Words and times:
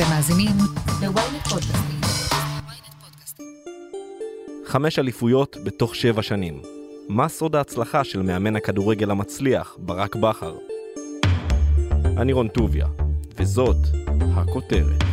אתם 0.00 0.08
מאזינים 0.08 0.56
ל-ynet 1.02 1.48
פודקאסטים. 1.48 2.00
חמש 4.66 4.98
אליפויות 4.98 5.56
בתוך 5.64 5.94
שבע 5.94 6.22
שנים. 6.22 6.62
מה 7.08 7.28
סוד 7.28 7.56
ההצלחה 7.56 8.04
של 8.04 8.22
מאמן 8.22 8.56
הכדורגל 8.56 9.10
המצליח, 9.10 9.76
ברק 9.78 10.16
בכר? 10.16 10.54
אני 12.04 12.32
רון 12.32 12.48
טוביה, 12.48 12.86
וזאת 13.36 13.76
הכותרת. 14.34 15.04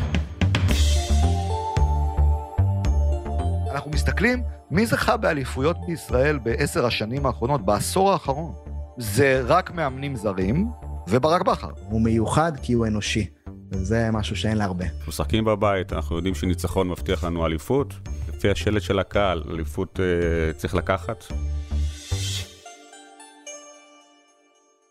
אנחנו 3.71 3.91
מסתכלים 3.91 4.43
מי 4.71 4.85
זכה 4.85 5.17
באליפויות 5.17 5.77
בישראל 5.87 6.37
בעשר 6.37 6.85
השנים 6.85 7.25
האחרונות, 7.25 7.65
בעשור 7.65 8.11
האחרון. 8.11 8.53
זה 8.97 9.41
רק 9.45 9.71
מאמנים 9.71 10.15
זרים 10.15 10.67
וברק 11.07 11.41
בכר. 11.41 11.71
הוא 11.89 12.01
מיוחד 12.01 12.51
כי 12.61 12.73
הוא 12.73 12.87
אנושי, 12.87 13.36
וזה 13.71 14.09
משהו 14.11 14.35
שאין 14.35 14.57
להרבה. 14.57 14.85
אנחנו 14.85 15.07
משחקים 15.07 15.45
בבית, 15.45 15.93
אנחנו 15.93 16.15
יודעים 16.15 16.35
שניצחון 16.35 16.89
מבטיח 16.89 17.23
לנו 17.23 17.45
אליפות. 17.45 17.93
לפי 18.29 18.49
השלט 18.49 18.81
של 18.81 18.99
הקהל, 18.99 19.43
אליפות 19.49 19.99
אה, 19.99 20.53
צריך 20.53 20.75
לקחת. 20.75 21.25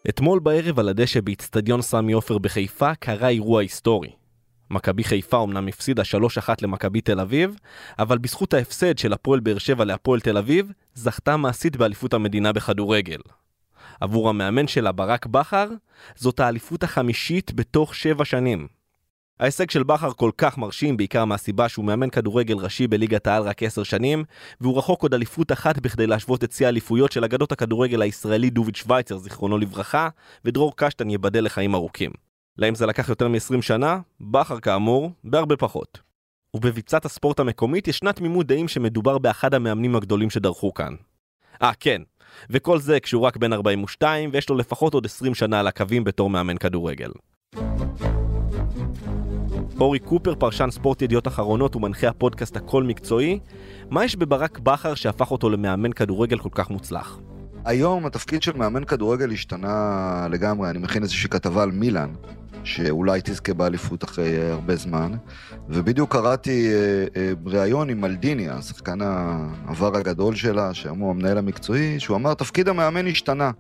אתמול 0.08 0.38
בערב 0.38 0.78
על 0.78 0.88
הדשא 0.88 1.20
באיצטדיון 1.20 1.82
סמי 1.82 2.12
עופר 2.12 2.38
בחיפה 2.38 2.94
קרה 2.94 3.28
אירוע 3.28 3.60
היסטורי. 3.60 4.10
מכבי 4.70 5.04
חיפה 5.04 5.44
אמנם 5.44 5.68
הפסידה 5.68 6.02
3-1 6.02 6.48
למכבי 6.62 7.00
תל 7.00 7.20
אביב, 7.20 7.56
אבל 7.98 8.18
בזכות 8.18 8.54
ההפסד 8.54 8.98
של 8.98 9.12
הפועל 9.12 9.40
באר 9.40 9.58
שבע 9.58 9.84
להפועל 9.84 10.20
תל 10.20 10.36
אביב, 10.36 10.72
זכתה 10.94 11.36
מעשית 11.36 11.76
באליפות 11.76 12.14
המדינה 12.14 12.52
בכדורגל. 12.52 13.20
עבור 14.00 14.28
המאמן 14.28 14.66
שלה, 14.66 14.92
ברק 14.92 15.26
בכר, 15.26 15.68
זאת 16.16 16.40
האליפות 16.40 16.82
החמישית 16.82 17.52
בתוך 17.54 17.94
שבע 17.94 18.24
שנים. 18.24 18.75
ההישג 19.40 19.70
של 19.70 19.82
בכר 19.82 20.12
כל 20.12 20.30
כך 20.38 20.58
מרשים, 20.58 20.96
בעיקר 20.96 21.24
מהסיבה 21.24 21.68
שהוא 21.68 21.84
מאמן 21.84 22.10
כדורגל 22.10 22.56
ראשי 22.56 22.86
בליגת 22.86 23.26
העל 23.26 23.42
רק 23.42 23.62
עשר 23.62 23.82
שנים, 23.82 24.24
והוא 24.60 24.78
רחוק 24.78 25.02
עוד 25.02 25.14
אליפות 25.14 25.52
אחת 25.52 25.78
בכדי 25.78 26.06
להשוות 26.06 26.44
את 26.44 26.52
שיא 26.52 26.66
האליפויות 26.66 27.12
של 27.12 27.24
אגדות 27.24 27.52
הכדורגל 27.52 28.02
הישראלי 28.02 28.50
דוביץ' 28.50 28.76
שווייצר, 28.76 29.16
זיכרונו 29.16 29.58
לברכה, 29.58 30.08
ודרור 30.44 30.72
קשטן 30.76 31.10
ייבדל 31.10 31.44
לחיים 31.44 31.74
ארוכים. 31.74 32.10
להם 32.58 32.74
זה 32.74 32.86
לקח 32.86 33.08
יותר 33.08 33.28
מ-20 33.28 33.62
שנה, 33.62 34.00
בכר 34.20 34.60
כאמור, 34.60 35.10
בהרבה 35.24 35.56
פחות. 35.56 35.98
ובביצת 36.56 37.04
הספורט 37.04 37.40
המקומית 37.40 37.88
ישנה 37.88 38.12
תמימות 38.12 38.46
דעים 38.46 38.68
שמדובר 38.68 39.18
באחד 39.18 39.54
המאמנים 39.54 39.96
הגדולים 39.96 40.30
שדרכו 40.30 40.74
כאן. 40.74 40.94
אה, 41.62 41.72
כן, 41.80 42.02
וכל 42.50 42.78
זה 42.78 43.00
כשהוא 43.00 43.22
רק 43.22 43.36
בן 43.36 43.52
42 43.52 44.30
ויש 44.32 44.48
לו 44.48 44.56
לפחות 44.56 44.94
עוד 44.94 45.04
20 45.04 45.34
שנה 45.34 45.60
על 45.60 45.66
הקווים 45.66 46.04
בתור 46.04 46.30
מאמן 46.30 46.56
כדורגל. 46.56 47.10
אורי 49.80 49.98
קופר, 49.98 50.34
פרשן 50.34 50.70
ספורט 50.70 51.02
ידיעות 51.02 51.28
אחרונות 51.28 51.76
ומנחה 51.76 52.08
הפודקאסט 52.08 52.56
הכל 52.56 52.82
מקצועי, 52.82 53.38
מה 53.90 54.04
יש 54.04 54.16
בברק 54.16 54.58
בכר 54.58 54.94
שהפך 54.94 55.30
אותו 55.30 55.50
למאמן 55.50 55.92
כדורגל 55.92 56.38
כל 56.38 56.48
כך 56.52 56.70
מוצלח? 56.70 57.18
היום 57.64 58.06
התפקיד 58.06 58.42
של 58.42 58.56
מאמן 58.56 58.84
כדורגל 58.84 59.30
השתנה 59.32 60.26
לגמרי, 60.30 60.70
אני 60.70 60.78
מכין 60.78 61.02
איזושהי 61.02 61.28
כתבה 61.28 61.62
על 61.62 61.70
מילאן, 61.70 62.12
שאולי 62.64 63.20
תזכה 63.24 63.54
באליפות 63.54 64.04
אחרי 64.04 64.50
הרבה 64.50 64.76
זמן, 64.76 65.12
ובדיוק 65.68 66.12
קראתי 66.12 66.68
אה, 66.68 67.04
אה, 67.16 67.32
ראיון 67.46 67.90
עם 67.90 68.00
מלדיני, 68.00 68.48
השחקן 68.48 68.98
העבר 69.00 69.96
הגדול 69.96 70.34
שלה, 70.34 70.70
הוא 70.88 71.10
המנהל 71.10 71.38
המקצועי, 71.38 72.00
שהוא 72.00 72.16
אמר, 72.16 72.34
תפקיד 72.34 72.68
המאמן 72.68 73.06
השתנה. 73.06 73.50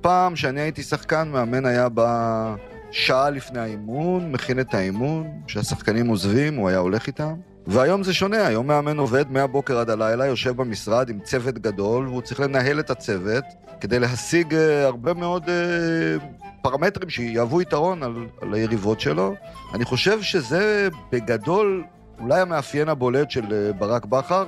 פעם 0.00 0.36
שאני 0.36 0.60
הייתי 0.60 0.82
שחקן, 0.82 1.28
מאמן 1.28 1.64
היה 1.64 1.88
בא 1.88 2.54
שעה 2.90 3.30
לפני 3.30 3.60
האימון, 3.60 4.32
מכין 4.32 4.60
את 4.60 4.74
האימון, 4.74 5.26
כשהשחקנים 5.46 6.06
עוזבים, 6.06 6.54
הוא 6.54 6.68
היה 6.68 6.78
הולך 6.78 7.06
איתם. 7.06 7.34
והיום 7.66 8.02
זה 8.02 8.14
שונה, 8.14 8.46
היום 8.46 8.66
מאמן 8.66 8.98
עובד 8.98 9.30
מהבוקר 9.30 9.78
עד 9.78 9.90
הלילה, 9.90 10.26
יושב 10.26 10.56
במשרד 10.56 11.08
עם 11.08 11.20
צוות 11.20 11.58
גדול, 11.58 12.08
והוא 12.08 12.22
צריך 12.22 12.40
לנהל 12.40 12.80
את 12.80 12.90
הצוות 12.90 13.44
כדי 13.80 13.98
להשיג 13.98 14.52
uh, 14.52 14.56
הרבה 14.84 15.14
מאוד 15.14 15.44
uh, 15.44 16.22
פרמטרים 16.62 17.10
שיהוו 17.10 17.62
יתרון 17.62 18.02
על, 18.02 18.26
על 18.40 18.54
היריבות 18.54 19.00
שלו. 19.00 19.34
אני 19.74 19.84
חושב 19.84 20.22
שזה 20.22 20.88
בגדול 21.12 21.84
אולי 22.18 22.40
המאפיין 22.40 22.88
הבולט 22.88 23.30
של 23.30 23.44
uh, 23.44 23.76
ברק 23.78 24.04
בכר. 24.04 24.46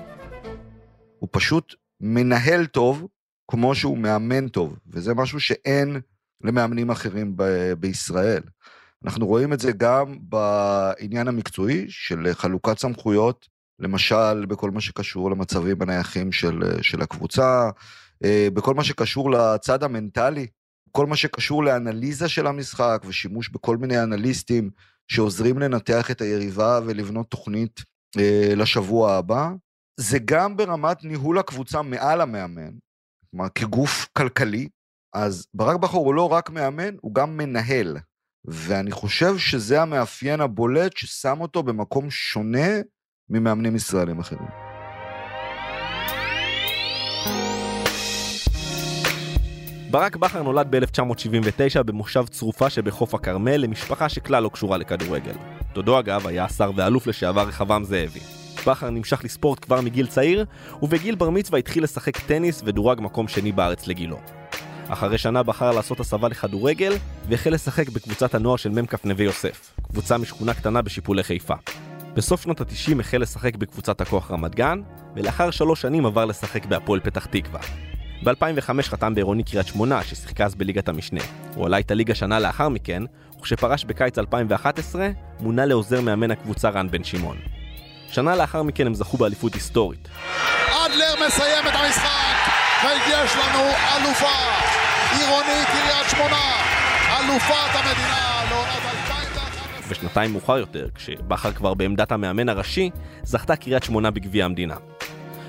הוא 1.18 1.28
פשוט 1.32 1.74
מנהל 2.00 2.66
טוב, 2.66 3.06
כמו 3.50 3.74
שהוא 3.74 3.98
מאמן 3.98 4.48
טוב, 4.48 4.76
וזה 4.90 5.14
משהו 5.14 5.40
שאין 5.40 6.00
למאמנים 6.44 6.90
אחרים 6.90 7.36
ב- 7.36 7.72
בישראל. 7.72 8.42
אנחנו 9.04 9.26
רואים 9.26 9.52
את 9.52 9.60
זה 9.60 9.72
גם 9.72 10.16
בעניין 10.20 11.28
המקצועי 11.28 11.86
של 11.88 12.26
חלוקת 12.32 12.78
סמכויות, 12.78 13.48
למשל 13.78 14.46
בכל 14.46 14.70
מה 14.70 14.80
שקשור 14.80 15.30
למצבים 15.30 15.82
הנייחים 15.82 16.32
של, 16.32 16.82
של 16.82 17.02
הקבוצה, 17.02 17.70
אה, 18.24 18.48
בכל 18.54 18.74
מה 18.74 18.84
שקשור 18.84 19.30
לצד 19.30 19.82
המנטלי, 19.82 20.46
כל 20.92 21.06
מה 21.06 21.16
שקשור 21.16 21.64
לאנליזה 21.64 22.28
של 22.28 22.46
המשחק 22.46 23.02
ושימוש 23.06 23.48
בכל 23.48 23.76
מיני 23.76 24.02
אנליסטים 24.02 24.70
שעוזרים 25.08 25.58
לנתח 25.58 26.10
את 26.10 26.20
היריבה 26.20 26.80
ולבנות 26.86 27.30
תוכנית 27.30 27.80
אה, 28.18 28.52
לשבוע 28.56 29.12
הבא. 29.12 29.50
זה 29.96 30.18
גם 30.24 30.56
ברמת 30.56 31.04
ניהול 31.04 31.38
הקבוצה 31.38 31.82
מעל 31.82 32.20
המאמן, 32.20 32.70
כלומר 33.30 33.48
כגוף 33.54 34.08
כלכלי, 34.12 34.68
אז 35.14 35.46
ברק 35.54 35.76
בכר 35.76 35.98
הוא 35.98 36.14
לא 36.14 36.32
רק 36.32 36.50
מאמן, 36.50 36.94
הוא 37.00 37.14
גם 37.14 37.36
מנהל. 37.36 37.96
ואני 38.44 38.90
חושב 38.90 39.38
שזה 39.38 39.82
המאפיין 39.82 40.40
הבולט 40.40 40.96
ששם 40.96 41.40
אותו 41.40 41.62
במקום 41.62 42.10
שונה 42.10 42.68
ממאמנים 43.30 43.76
ישראלים 43.76 44.18
אחרים. 44.20 44.48
ברק 49.90 50.16
בכר 50.16 50.42
נולד 50.42 50.66
ב-1979 50.70 51.82
במושב 51.82 52.24
צרופה 52.30 52.70
שבחוף 52.70 53.14
הכרמל 53.14 53.56
למשפחה 53.56 54.08
שכלל 54.08 54.42
לא 54.42 54.48
קשורה 54.48 54.78
לכדורגל. 54.78 55.34
דודו 55.72 55.98
אגב 55.98 56.26
היה 56.26 56.48
שר 56.48 56.70
ואלוף 56.76 57.06
לשעבר 57.06 57.42
רחבעם 57.48 57.84
זאבי. 57.84 58.20
בכר 58.66 58.90
נמשך 58.90 59.24
לספורט 59.24 59.64
כבר 59.64 59.80
מגיל 59.80 60.06
צעיר, 60.06 60.44
ובגיל 60.82 61.14
בר 61.14 61.30
מצווה 61.30 61.58
התחיל 61.58 61.84
לשחק 61.84 62.18
טניס 62.18 62.62
ודורג 62.64 63.00
מקום 63.00 63.28
שני 63.28 63.52
בארץ 63.52 63.86
לגילו. 63.86 64.16
אחרי 64.92 65.18
שנה 65.18 65.42
בחר 65.42 65.70
לעשות 65.70 66.00
הסבה 66.00 66.28
לכדורגל, 66.28 66.92
והחל 67.28 67.50
לשחק 67.50 67.88
בקבוצת 67.88 68.34
הנוער 68.34 68.56
של 68.56 68.70
מ"כ 68.70 69.04
נווה 69.04 69.24
יוסף, 69.24 69.74
קבוצה 69.88 70.18
משכונה 70.18 70.54
קטנה 70.54 70.82
בשיפולי 70.82 71.22
חיפה. 71.22 71.54
בסוף 72.14 72.42
שנות 72.42 72.60
ה-90 72.60 73.00
החל 73.00 73.18
לשחק 73.18 73.56
בקבוצת 73.56 74.00
הכוח 74.00 74.30
רמת 74.30 74.54
גן, 74.54 74.80
ולאחר 75.16 75.50
שלוש 75.50 75.82
שנים 75.82 76.06
עבר 76.06 76.24
לשחק 76.24 76.66
בהפועל 76.66 77.00
פתח 77.00 77.26
תקווה. 77.26 77.60
ב-2005 78.24 78.82
חתם 78.82 79.14
בעירוני 79.14 79.42
קריית 79.42 79.66
שמונה, 79.66 80.04
ששיחקה 80.04 80.44
אז 80.44 80.54
בליגת 80.54 80.88
המשנה. 80.88 81.20
הוא 81.54 81.66
עלה 81.66 81.78
את 81.78 81.90
הליגה 81.90 82.14
שנה 82.14 82.40
לאחר 82.40 82.68
מכן, 82.68 83.02
וכשפרש 83.38 83.84
בקיץ 83.84 84.18
2011, 84.18 85.08
מונה 85.40 85.66
לעוזר 85.66 86.00
מאמן 86.00 86.30
הקבוצה 86.30 86.68
רן 86.68 86.90
בן 86.90 87.04
שמעון. 87.04 87.36
שנה 88.10 88.36
לאחר 88.36 88.62
מכן 88.62 88.86
הם 88.86 88.94
זכו 88.94 89.16
באליפות 89.16 89.54
היסטורית. 89.54 90.08
אדלר 90.68 91.26
מסיים 91.26 91.66
את 91.68 91.74
המשחק, 91.74 92.52
ויש 92.84 93.36
לנו 93.36 93.62
אלופה, 93.96 94.69
עירוני 95.18 95.64
קריית 95.72 96.10
שמונה, 96.10 96.42
אלופת 97.18 97.74
המדינה 97.74 98.42
לעונת 98.50 98.68
2011. 98.92 99.80
ושנתיים 99.88 100.32
מאוחר 100.32 100.58
יותר, 100.58 100.86
כשבכר 100.94 101.52
כבר 101.52 101.74
בעמדת 101.74 102.12
המאמן 102.12 102.48
הראשי, 102.48 102.90
זכתה 103.22 103.56
קריית 103.56 103.82
שמונה 103.82 104.10
בגביע 104.10 104.44
המדינה. 104.44 104.74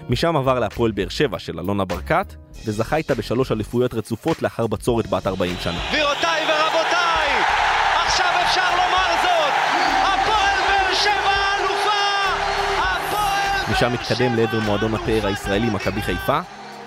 משם 0.09 0.35
עבר 0.35 0.59
להפועל 0.59 0.91
באר 0.91 1.09
שבע 1.09 1.39
של 1.39 1.59
אלונה 1.59 1.85
ברקת, 1.85 2.33
וזכה 2.66 2.95
איתה 2.95 3.16
בשלוש 3.16 3.51
אליפויות 3.51 3.94
רצופות 3.94 4.41
לאחר 4.41 4.67
בצורת 4.67 5.07
בת 5.07 5.27
40 5.27 5.55
שנה. 5.59 5.79
גבירותיי 5.89 6.41
ורבותיי, 6.43 7.29
עכשיו 8.05 8.33
אפשר 8.43 8.72
לומר 8.72 9.11
זאת, 9.22 9.53
הפועל 10.03 10.59
באר 10.67 10.93
שבע 10.93 11.34
אלופה! 11.59 12.02
הפועל 12.78 13.72
משם 13.72 13.93
התקדם 13.93 14.35
לעבר 14.35 14.59
מועדון 14.59 14.93
הפאר 14.93 15.28
הישראלי 15.28 15.69
מכבי 15.69 16.02
חיפה, 16.02 16.40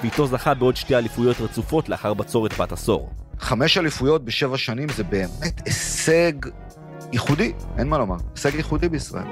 ואיתו 0.04 0.26
זכה 0.26 0.54
בעוד 0.54 0.76
שתי 0.76 0.96
אליפויות 0.96 1.36
רצופות 1.40 1.88
לאחר 1.88 2.14
בצורת 2.14 2.52
בת 2.60 2.72
עשור. 2.72 3.10
חמש 3.38 3.78
אליפויות 3.78 4.24
בשבע 4.24 4.58
שנים 4.58 4.88
זה 4.88 5.04
באמת 5.04 5.66
הישג 5.66 6.32
ייחודי, 7.12 7.52
אין 7.78 7.88
מה 7.88 7.98
לומר, 7.98 8.16
הישג 8.34 8.54
ייחודי 8.54 8.88
בישראל. 8.88 9.26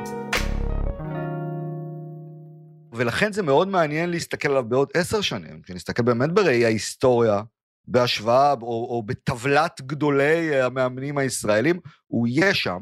ולכן 2.92 3.32
זה 3.32 3.42
מאוד 3.42 3.68
מעניין 3.68 4.10
להסתכל 4.10 4.48
עליו 4.48 4.64
בעוד 4.64 4.88
עשר 4.94 5.20
שנים, 5.20 5.62
כשנסתכל 5.62 6.02
באמת 6.02 6.32
בראי 6.32 6.64
ההיסטוריה, 6.64 7.42
בהשוואה 7.88 8.52
או, 8.52 8.86
או 8.90 9.02
בטבלת 9.06 9.80
גדולי 9.80 10.62
המאמנים 10.62 11.18
הישראלים, 11.18 11.80
הוא 12.06 12.26
יהיה 12.26 12.54
שם, 12.54 12.78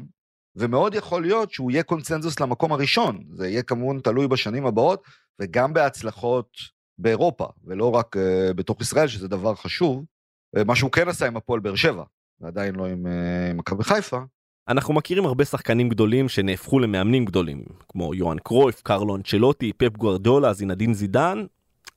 ומאוד 0.55 0.95
יכול 0.95 1.21
להיות 1.21 1.51
שהוא 1.51 1.71
יהיה 1.71 1.83
קונצנזוס 1.83 2.39
למקום 2.39 2.71
הראשון. 2.71 3.23
זה 3.33 3.47
יהיה 3.47 3.63
כמובן 3.63 3.99
תלוי 3.99 4.27
בשנים 4.27 4.65
הבאות, 4.65 5.03
וגם 5.41 5.73
בהצלחות 5.73 6.47
באירופה, 7.01 7.45
ולא 7.63 7.91
רק 7.91 8.15
uh, 8.15 8.53
בתוך 8.53 8.81
ישראל, 8.81 9.07
שזה 9.07 9.27
דבר 9.27 9.55
חשוב. 9.55 10.05
Uh, 10.57 10.63
מה 10.63 10.75
שהוא 10.75 10.91
כן 10.91 11.07
עשה 11.07 11.27
עם 11.27 11.37
הפועל 11.37 11.59
באר 11.59 11.75
שבע, 11.75 12.03
ועדיין 12.41 12.75
לא 12.75 12.85
עם 12.85 13.05
uh, 13.05 13.53
מכבי 13.53 13.83
חיפה. 13.83 14.19
אנחנו 14.67 14.93
מכירים 14.93 15.25
הרבה 15.25 15.45
שחקנים 15.45 15.89
גדולים 15.89 16.29
שנהפכו 16.29 16.79
למאמנים 16.79 17.25
גדולים, 17.25 17.63
כמו 17.89 18.13
יוהאן 18.13 18.37
קרויף, 18.39 18.81
קרלו 18.81 19.15
אנצ'לוטי, 19.15 19.73
פפ 19.77 19.97
גוארדיולה, 19.97 20.53
זינדין 20.53 20.93
זידן, 20.93 21.45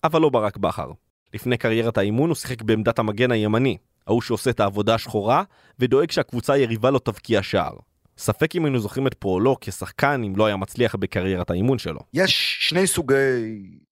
אבל 0.04 0.20
לא 0.20 0.28
ברק 0.28 0.56
בכר. 0.56 0.90
לפני 1.34 1.56
קריירת 1.56 1.98
האימון 1.98 2.28
הוא 2.30 2.34
שיחק 2.34 2.62
בעמדת 2.62 2.98
המגן 2.98 3.30
הימני, 3.30 3.76
ההוא 4.06 4.22
שעושה 4.22 4.50
את 4.50 4.60
העבודה 4.60 4.94
השחורה, 4.94 5.42
ודואג 5.78 6.10
שהקבוצה 6.10 6.52
היריבה 6.52 6.90
לא 6.90 6.98
תבקיע 6.98 7.42
שער. 7.42 7.76
ספק 8.18 8.56
אם 8.56 8.64
היינו 8.64 8.78
זוכרים 8.78 9.06
את 9.06 9.14
פועלו 9.18 9.56
כשחקן 9.60 10.22
אם 10.26 10.36
לא 10.36 10.46
היה 10.46 10.56
מצליח 10.56 10.94
בקריירת 10.94 11.50
האימון 11.50 11.78
שלו. 11.78 12.00
יש 12.14 12.56
שני 12.60 12.86
סוגי 12.86 13.14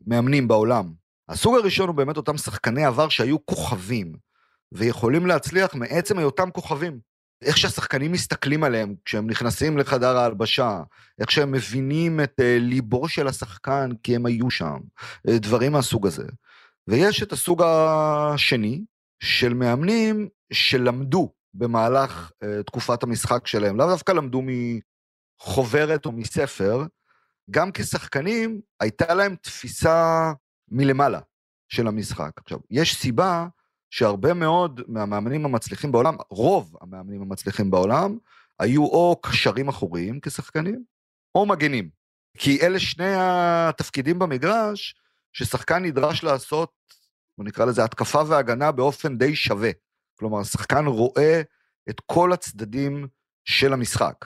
מאמנים 0.06 0.48
בעולם. 0.48 0.92
הסוג 1.28 1.54
הראשון 1.56 1.88
הוא 1.88 1.96
באמת 1.96 2.16
אותם 2.16 2.36
שחקני 2.36 2.84
עבר 2.84 3.08
שהיו 3.08 3.46
כוכבים, 3.46 4.12
ויכולים 4.72 5.26
להצליח 5.26 5.74
מעצם 5.74 6.18
היותם 6.18 6.50
כוכבים. 6.50 7.12
איך 7.42 7.58
שהשחקנים 7.58 8.12
מסתכלים 8.12 8.64
עליהם 8.64 8.94
כשהם 9.04 9.30
נכנסים 9.30 9.78
לחדר 9.78 10.16
ההלבשה, 10.16 10.82
איך 11.20 11.30
שהם 11.30 11.52
מבינים 11.52 12.20
את 12.20 12.32
uh, 12.40 12.42
ליבו 12.60 13.08
של 13.08 13.26
השחקן 13.26 13.90
כי 14.02 14.16
הם 14.16 14.26
היו 14.26 14.50
שם, 14.50 14.76
uh, 15.28 15.30
דברים 15.30 15.72
מהסוג 15.72 16.06
הזה. 16.06 16.26
ויש 16.88 17.22
את 17.22 17.32
הסוג 17.32 17.62
השני 17.66 18.84
של 19.22 19.54
מאמנים 19.54 20.28
שלמדו 20.52 21.32
במהלך 21.54 22.30
uh, 22.44 22.62
תקופת 22.66 23.02
המשחק 23.02 23.46
שלהם, 23.46 23.76
לאו 23.76 23.86
דווקא 23.86 24.12
למדו 24.12 24.42
מחוברת 25.40 26.06
או 26.06 26.12
מספר, 26.12 26.84
גם 27.50 27.72
כשחקנים 27.72 28.60
הייתה 28.80 29.14
להם 29.14 29.36
תפיסה 29.36 30.32
מלמעלה 30.72 31.20
של 31.68 31.86
המשחק. 31.88 32.30
עכשיו, 32.36 32.58
יש 32.70 32.94
סיבה 32.96 33.46
שהרבה 33.90 34.34
מאוד 34.34 34.80
מהמאמנים 34.88 35.44
המצליחים 35.44 35.92
בעולם, 35.92 36.16
רוב 36.30 36.76
המאמנים 36.80 37.22
המצליחים 37.22 37.70
בעולם, 37.70 38.18
היו 38.58 38.84
או 38.84 39.20
קשרים 39.22 39.68
אחוריים 39.68 40.20
כשחקנים, 40.20 40.84
או 41.34 41.46
מגנים. 41.46 41.90
כי 42.38 42.58
אלה 42.62 42.80
שני 42.80 43.14
התפקידים 43.16 44.18
במגרש 44.18 44.94
ששחקן 45.32 45.84
נדרש 45.84 46.24
לעשות, 46.24 46.72
בוא 47.38 47.44
נקרא 47.44 47.64
לזה 47.64 47.84
התקפה 47.84 48.22
והגנה 48.28 48.72
באופן 48.72 49.18
די 49.18 49.36
שווה. 49.36 49.70
כלומר, 50.18 50.42
שחקן 50.42 50.86
רואה 50.86 51.42
את 51.90 52.00
כל 52.06 52.32
הצדדים 52.32 53.06
של 53.44 53.72
המשחק. 53.72 54.24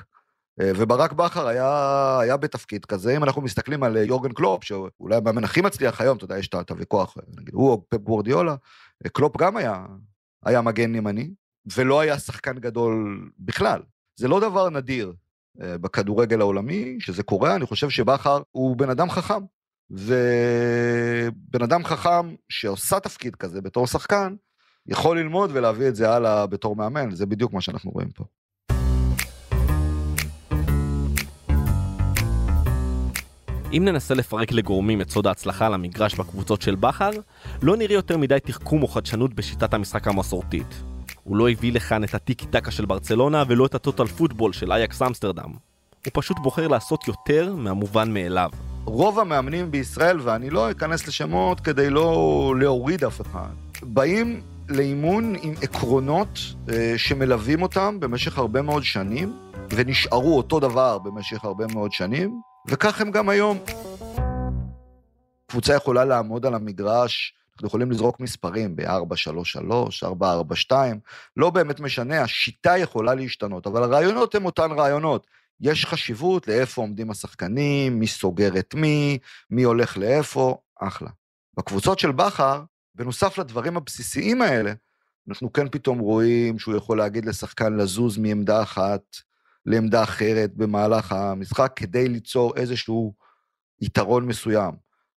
אה, 0.60 0.70
וברק 0.76 1.12
בכר 1.12 1.46
היה, 1.46 2.18
היה 2.20 2.36
בתפקיד 2.36 2.84
כזה, 2.84 3.16
אם 3.16 3.24
אנחנו 3.24 3.42
מסתכלים 3.42 3.82
על 3.82 3.96
אה, 3.96 4.02
יורגן 4.02 4.32
קלופ, 4.32 4.64
שאולי 4.64 5.16
המאמן 5.16 5.44
הכי 5.44 5.60
מצליח 5.60 6.00
היום, 6.00 6.16
אתה 6.16 6.24
יודע, 6.24 6.38
יש 6.38 6.48
את 6.48 6.70
הוויכוח, 6.70 7.16
נגיד, 7.38 7.54
הוא 7.54 7.70
או 7.70 7.84
פפ 7.88 7.98
גוורדיולה, 7.98 8.56
אה, 9.04 9.10
קלופ 9.10 9.36
גם 9.36 9.56
היה, 9.56 9.86
היה 10.44 10.62
מגן 10.62 10.94
ימני, 10.94 11.30
ולא 11.76 12.00
היה 12.00 12.18
שחקן 12.18 12.58
גדול 12.58 13.20
בכלל. 13.38 13.82
זה 14.16 14.28
לא 14.28 14.40
דבר 14.40 14.70
נדיר 14.70 15.12
בכדורגל 15.58 16.40
העולמי, 16.40 16.96
שזה 17.00 17.22
קורה, 17.22 17.56
אני 17.56 17.66
חושב 17.66 17.90
שבכר 17.90 18.42
הוא 18.50 18.76
בן 18.76 18.90
אדם 18.90 19.10
חכם. 19.10 19.40
ובן 19.90 21.62
אדם 21.62 21.84
חכם 21.84 22.34
שעושה 22.48 23.00
תפקיד 23.00 23.36
כזה 23.36 23.60
בתור 23.60 23.86
שחקן, 23.86 24.34
יכול 24.86 25.18
ללמוד 25.18 25.50
ולהביא 25.52 25.88
את 25.88 25.96
זה 25.96 26.10
הלאה 26.10 26.46
בתור 26.46 26.76
מאמן, 26.76 27.14
זה 27.14 27.26
בדיוק 27.26 27.52
מה 27.52 27.60
שאנחנו 27.60 27.90
רואים 27.90 28.10
פה. 28.10 28.24
אם 33.72 33.82
ננסה 33.84 34.14
לפרק 34.14 34.52
לגורמים 34.52 35.00
את 35.00 35.10
סוד 35.10 35.26
ההצלחה 35.26 35.68
למגרש 35.68 36.14
בקבוצות 36.14 36.62
של 36.62 36.74
בכר, 36.74 37.10
לא 37.62 37.76
נראה 37.76 37.94
יותר 37.94 38.16
מדי 38.18 38.38
תחכום 38.44 38.82
או 38.82 38.88
חדשנות 38.88 39.34
בשיטת 39.34 39.74
המשחק 39.74 40.08
המסורתית. 40.08 40.82
הוא 41.24 41.36
לא 41.36 41.50
הביא 41.50 41.72
לכאן 41.72 42.04
את 42.04 42.14
הטיקי 42.14 42.46
טקה 42.46 42.70
של 42.70 42.86
ברצלונה 42.86 43.42
ולא 43.48 43.66
את 43.66 43.74
הטוטל 43.74 44.06
פוטבול 44.06 44.52
של 44.52 44.72
אייקס 44.72 45.02
אמסטרדם. 45.02 45.50
הוא 46.04 46.10
פשוט 46.12 46.38
בוחר 46.38 46.68
לעשות 46.68 47.08
יותר 47.08 47.54
מהמובן 47.54 48.14
מאליו. 48.14 48.50
רוב 48.84 49.18
המאמנים 49.18 49.70
בישראל, 49.70 50.20
ואני 50.20 50.50
לא 50.50 50.70
אכנס 50.70 51.08
לשמות 51.08 51.60
כדי 51.60 51.90
לא 51.90 52.54
להוריד 52.60 53.04
אף 53.04 53.20
אחד, 53.20 53.48
באים 53.82 54.40
לאימון 54.68 55.34
עם 55.42 55.54
עקרונות 55.62 56.38
אה, 56.68 56.94
שמלווים 56.96 57.62
אותם 57.62 58.00
במשך 58.00 58.38
הרבה 58.38 58.62
מאוד 58.62 58.84
שנים, 58.84 59.36
ונשארו 59.70 60.36
אותו 60.36 60.60
דבר 60.60 60.98
במשך 60.98 61.44
הרבה 61.44 61.64
מאוד 61.74 61.92
שנים, 61.92 62.40
וכך 62.68 63.00
הם 63.00 63.10
גם 63.10 63.28
היום. 63.28 63.58
קבוצה 65.46 65.74
יכולה 65.74 66.04
לעמוד 66.04 66.46
על 66.46 66.54
המגרש, 66.54 67.34
אנחנו 67.54 67.66
יכולים 67.66 67.90
לזרוק 67.90 68.20
מספרים 68.20 68.76
ב-4-3-3, 68.76 68.86
4-4-2, 70.70 70.72
לא 71.36 71.50
באמת 71.50 71.80
משנה, 71.80 72.22
השיטה 72.22 72.78
יכולה 72.78 73.14
להשתנות, 73.14 73.66
אבל 73.66 73.82
הרעיונות 73.82 74.34
הם 74.34 74.44
אותן 74.44 74.70
רעיונות. 74.70 75.26
יש 75.60 75.86
חשיבות 75.86 76.48
לאיפה 76.48 76.80
עומדים 76.82 77.10
השחקנים, 77.10 77.98
מי 77.98 78.06
סוגר 78.06 78.58
את 78.58 78.74
מי, 78.74 79.18
מי 79.50 79.62
הולך 79.62 79.96
לאיפה, 79.96 80.58
אחלה. 80.80 81.08
בקבוצות 81.56 81.98
של 81.98 82.12
בכר, 82.12 82.62
בנוסף 82.94 83.38
לדברים 83.38 83.76
הבסיסיים 83.76 84.42
האלה, 84.42 84.72
אנחנו 85.28 85.52
כן 85.52 85.68
פתאום 85.68 85.98
רואים 85.98 86.58
שהוא 86.58 86.76
יכול 86.76 86.98
להגיד 86.98 87.24
לשחקן 87.24 87.76
לזוז 87.76 88.18
מעמדה 88.18 88.62
אחת 88.62 89.02
לעמדה 89.66 90.02
אחרת 90.02 90.54
במהלך 90.54 91.12
המשחק, 91.12 91.72
כדי 91.76 92.08
ליצור 92.08 92.56
איזשהו 92.56 93.14
יתרון 93.80 94.26
מסוים. 94.26 94.74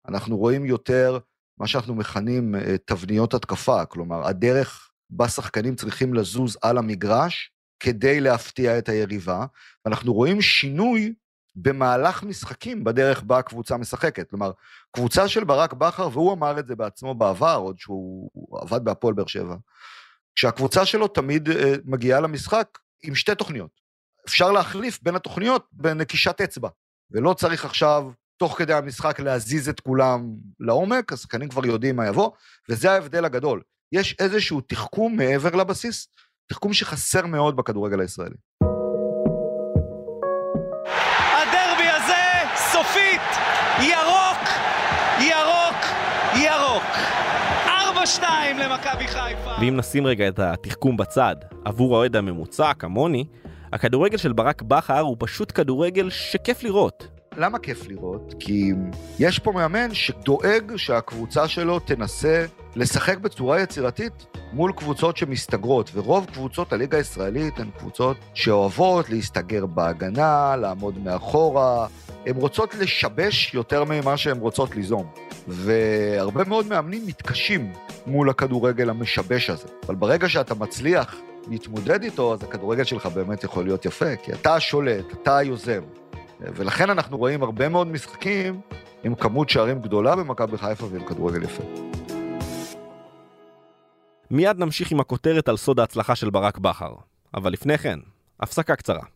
אנחנו 0.08 0.36
רואים 0.36 0.66
יותר 0.66 1.18
מה 1.58 1.66
שאנחנו 1.66 1.94
מכנים 1.94 2.54
אה, 2.54 2.76
תבניות 2.84 3.34
התקפה, 3.34 3.84
כלומר, 3.84 4.26
הדרך 4.26 4.90
בה 5.10 5.28
שחקנים 5.28 5.74
צריכים 5.74 6.14
לזוז 6.14 6.58
על 6.62 6.78
המגרש 6.78 7.52
כדי 7.80 8.20
להפתיע 8.20 8.78
את 8.78 8.88
היריבה, 8.88 9.46
ואנחנו 9.84 10.14
רואים 10.14 10.40
שינוי 10.40 11.14
במהלך 11.56 12.22
משחקים 12.22 12.84
בדרך 12.84 13.22
בה 13.22 13.38
הקבוצה 13.38 13.76
משחקת. 13.76 14.30
כלומר, 14.30 14.50
קבוצה 14.92 15.28
של 15.28 15.44
ברק 15.44 15.72
בכר, 15.72 16.08
והוא 16.12 16.32
אמר 16.32 16.58
את 16.58 16.66
זה 16.66 16.76
בעצמו 16.76 17.14
בעבר, 17.14 17.56
עוד 17.56 17.78
שהוא 17.78 18.30
עבד 18.62 18.84
בהפועל 18.84 19.14
באר 19.14 19.26
שבע, 19.26 19.56
שהקבוצה 20.34 20.86
שלו 20.86 21.08
תמיד 21.08 21.48
אה, 21.48 21.74
מגיעה 21.84 22.20
למשחק 22.20 22.78
עם 23.02 23.14
שתי 23.14 23.34
תוכניות. 23.34 23.85
אפשר 24.28 24.52
להחליף 24.52 24.98
בין 25.02 25.14
התוכניות 25.14 25.66
בנקישת 25.72 26.40
אצבע, 26.40 26.68
ולא 27.10 27.34
צריך 27.34 27.64
עכשיו, 27.64 28.10
תוך 28.38 28.58
כדי 28.58 28.74
המשחק, 28.74 29.20
להזיז 29.20 29.68
את 29.68 29.80
כולם 29.80 30.26
לעומק, 30.60 31.12
השחקנים 31.12 31.48
כבר 31.48 31.66
יודעים 31.66 31.96
מה 31.96 32.06
יבוא, 32.06 32.30
וזה 32.68 32.92
ההבדל 32.92 33.24
הגדול. 33.24 33.62
יש 33.92 34.16
איזשהו 34.18 34.60
תחכום 34.60 35.16
מעבר 35.16 35.56
לבסיס, 35.56 36.08
תחכום 36.48 36.72
שחסר 36.72 37.26
מאוד 37.26 37.56
בכדורגל 37.56 38.00
הישראלי. 38.00 38.36
הדרבי 41.32 41.88
הזה 41.88 42.22
סופית, 42.56 43.20
ירוק, 43.80 44.48
ירוק, 45.20 45.84
ירוק. 46.36 47.16
4-2 47.66 48.22
למכבי 48.58 49.08
חיפה. 49.08 49.50
ואם 49.60 49.76
נשים 49.76 50.06
רגע 50.06 50.28
את 50.28 50.38
התחכום 50.38 50.96
בצד, 50.96 51.36
עבור 51.64 51.94
האוהד 51.94 52.16
הממוצע, 52.16 52.72
כמוני, 52.78 53.24
הכדורגל 53.72 54.16
של 54.16 54.32
ברק 54.32 54.62
בכר 54.62 55.00
הוא 55.00 55.16
פשוט 55.18 55.52
כדורגל 55.54 56.10
שכיף 56.10 56.62
לראות. 56.62 57.08
למה 57.36 57.58
כיף 57.58 57.88
לראות? 57.88 58.34
כי 58.40 58.72
יש 59.18 59.38
פה 59.38 59.52
מאמן 59.52 59.94
שדואג 59.94 60.76
שהקבוצה 60.76 61.48
שלו 61.48 61.78
תנסה 61.78 62.46
לשחק 62.76 63.18
בצורה 63.18 63.60
יצירתית 63.60 64.26
מול 64.52 64.72
קבוצות 64.72 65.16
שמסתגרות, 65.16 65.90
ורוב 65.94 66.26
קבוצות 66.32 66.72
הליגה 66.72 66.98
הישראלית 66.98 67.58
הן 67.58 67.70
קבוצות 67.78 68.16
שאוהבות 68.34 69.10
להסתגר 69.10 69.66
בהגנה, 69.66 70.56
לעמוד 70.56 70.98
מאחורה, 70.98 71.86
הן 72.26 72.36
רוצות 72.36 72.74
לשבש 72.74 73.54
יותר 73.54 73.84
ממה 73.84 74.16
שהן 74.16 74.38
רוצות 74.38 74.76
ליזום. 74.76 75.06
והרבה 75.48 76.44
מאוד 76.44 76.66
מאמנים 76.66 77.06
מתקשים 77.06 77.72
מול 78.06 78.30
הכדורגל 78.30 78.90
המשבש 78.90 79.50
הזה. 79.50 79.68
אבל 79.86 79.94
ברגע 79.94 80.28
שאתה 80.28 80.54
מצליח 80.54 81.16
להתמודד 81.48 82.02
איתו, 82.02 82.32
אז 82.34 82.42
הכדורגל 82.42 82.84
שלך 82.84 83.06
באמת 83.06 83.44
יכול 83.44 83.64
להיות 83.64 83.84
יפה, 83.84 84.16
כי 84.16 84.32
אתה 84.32 84.54
השולט, 84.54 85.12
אתה 85.12 85.36
היוזם. 85.36 85.82
ולכן 86.40 86.90
אנחנו 86.90 87.18
רואים 87.18 87.42
הרבה 87.42 87.68
מאוד 87.68 87.86
משחקים 87.86 88.60
עם 89.04 89.14
כמות 89.14 89.50
שערים 89.50 89.80
גדולה 89.80 90.16
במכבי 90.16 90.58
חיפה 90.58 90.86
ועם 90.90 91.06
כדורגל 91.06 91.42
יפה. 91.42 91.62
מיד 94.30 94.58
נמשיך 94.58 94.92
עם 94.92 95.00
הכותרת 95.00 95.48
על 95.48 95.56
סוד 95.56 95.80
ההצלחה 95.80 96.16
של 96.16 96.30
ברק 96.30 96.58
בכר. 96.58 96.94
אבל 97.34 97.52
לפני 97.52 97.78
כן, 97.78 97.98
הפסקה 98.40 98.76
קצרה. 98.76 99.15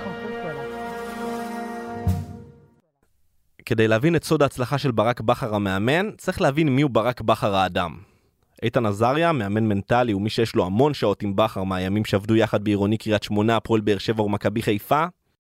כדי 3.65 3.87
להבין 3.87 4.15
את 4.15 4.23
סוד 4.23 4.41
ההצלחה 4.41 4.77
של 4.77 4.91
ברק 4.91 5.21
בכר 5.21 5.55
המאמן, 5.55 6.09
צריך 6.17 6.41
להבין 6.41 6.69
מיהו 6.69 6.89
ברק 6.89 7.21
בכר 7.21 7.55
האדם. 7.55 7.97
איתן 8.63 8.85
עזריה, 8.85 9.31
מאמן 9.31 9.63
מנטלי 9.63 10.13
ומי 10.13 10.29
שיש 10.29 10.55
לו 10.55 10.65
המון 10.65 10.93
שעות 10.93 11.23
עם 11.23 11.35
בכר 11.35 11.63
מהימים 11.63 12.05
שעבדו 12.05 12.35
יחד 12.35 12.63
בעירוני 12.63 12.97
קריית 12.97 13.23
שמונה, 13.23 13.55
הפועל 13.55 13.81
באר 13.81 13.97
שבע 13.97 14.23
ומכבי 14.23 14.61
חיפה, 14.61 15.05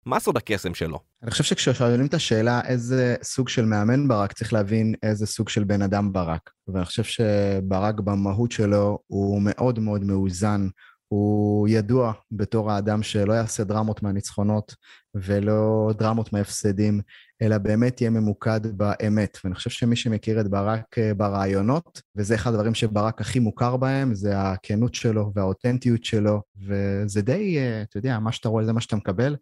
מה 0.07 0.21
סוד 0.21 0.37
הקסם 0.37 0.75
שלו? 0.75 0.99
אני 1.23 1.31
חושב 1.31 1.45
שכששואלים 1.45 2.07
את 2.07 2.15
השאלה 2.15 2.61
איזה 2.65 3.17
סוג 3.23 3.49
של 3.49 3.65
מאמן 3.65 4.09
ברק, 4.09 4.33
צריך 4.33 4.53
להבין 4.53 4.95
איזה 5.03 5.27
סוג 5.27 5.49
של 5.49 5.65
בן 5.65 5.83
אדם 5.83 6.13
ברק. 6.13 6.51
ואני 6.69 6.85
חושב 6.85 7.05
שברק 7.05 8.01
במהות 8.01 8.53
שלו 8.53 8.99
הוא 9.07 9.43
מאוד 9.43 9.79
מאוד 9.79 10.05
מאוזן. 10.05 10.69
הוא 11.09 11.69
ידוע 11.69 12.13
בתור 12.33 12.73
האדם 12.73 13.03
שלא 13.03 13.33
יעשה 13.33 13.65
דרמות 13.65 14.03
מהניצחונות 14.03 14.75
ולא 15.15 15.91
דרמות 15.99 16.33
מההפסדים, 16.33 17.01
אלא 17.43 17.59
באמת 17.59 18.01
יהיה 18.01 18.11
ממוקד 18.11 18.61
באמת. 18.67 19.39
ואני 19.45 19.55
חושב 19.55 19.71
שמי 19.71 19.97
שמכיר 19.97 20.41
את 20.41 20.49
ברק 20.49 20.99
אה, 20.99 21.15
ברעיונות, 21.15 22.03
וזה 22.17 22.35
אחד 22.35 22.51
הדברים 22.51 22.75
שברק 22.75 23.21
הכי 23.21 23.39
מוכר 23.39 23.77
בהם, 23.77 24.15
זה 24.15 24.41
הכנות 24.41 24.95
שלו 24.95 25.33
והאותנטיות 25.35 26.05
שלו, 26.05 26.43
וזה 26.67 27.23
די, 27.23 27.59
אה, 27.59 27.83
אתה 27.83 27.99
יודע, 27.99 28.19
מה 28.19 28.33
שאתה 28.33 28.49
רואה 28.49 28.65
זה 28.65 28.73
מה 28.73 28.81
שאתה 28.81 28.97
מקבל. 28.97 29.37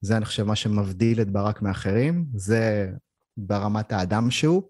זה 0.00 0.16
אני 0.16 0.24
חושב 0.24 0.42
מה 0.42 0.56
שמבדיל 0.56 1.20
את 1.20 1.30
ברק 1.30 1.62
מאחרים, 1.62 2.24
זה 2.34 2.90
ברמת 3.36 3.92
האדם 3.92 4.30
שהוא. 4.30 4.62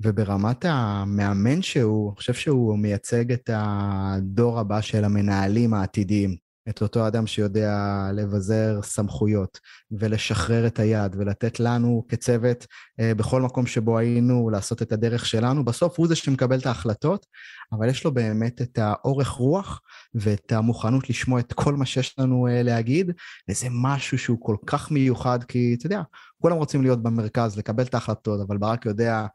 וברמת 0.00 0.64
המאמן 0.64 1.62
שהוא, 1.62 2.10
אני 2.10 2.16
חושב 2.16 2.34
שהוא 2.34 2.78
מייצג 2.78 3.32
את 3.32 3.50
הדור 3.52 4.60
הבא 4.60 4.80
של 4.80 5.04
המנהלים 5.04 5.74
העתידיים. 5.74 6.47
את 6.68 6.82
אותו 6.82 7.06
אדם 7.06 7.26
שיודע 7.26 8.10
לבזר 8.14 8.80
סמכויות 8.82 9.60
ולשחרר 9.90 10.66
את 10.66 10.78
היד 10.78 11.16
ולתת 11.18 11.60
לנו 11.60 12.04
כצוות 12.08 12.66
אה, 13.00 13.14
בכל 13.14 13.42
מקום 13.42 13.66
שבו 13.66 13.98
היינו 13.98 14.50
לעשות 14.50 14.82
את 14.82 14.92
הדרך 14.92 15.26
שלנו. 15.26 15.64
בסוף 15.64 15.98
הוא 15.98 16.08
זה 16.08 16.16
שמקבל 16.16 16.58
את 16.58 16.66
ההחלטות, 16.66 17.26
אבל 17.72 17.88
יש 17.88 18.04
לו 18.04 18.14
באמת 18.14 18.62
את 18.62 18.78
האורך 18.78 19.28
רוח 19.28 19.80
ואת 20.14 20.52
המוכנות 20.52 21.10
לשמוע 21.10 21.40
את 21.40 21.52
כל 21.52 21.74
מה 21.74 21.86
שיש 21.86 22.14
לנו 22.18 22.46
אה, 22.46 22.62
להגיד, 22.62 23.12
וזה 23.50 23.66
משהו 23.70 24.18
שהוא 24.18 24.38
כל 24.40 24.56
כך 24.66 24.90
מיוחד, 24.90 25.44
כי 25.44 25.74
אתה 25.78 25.86
יודע, 25.86 26.02
כולם 26.42 26.56
רוצים 26.56 26.82
להיות 26.82 27.02
במרכז, 27.02 27.58
לקבל 27.58 27.82
את 27.82 27.94
ההחלטות, 27.94 28.40
אבל 28.46 28.58
ברק 28.58 28.86
יודע 28.86 29.26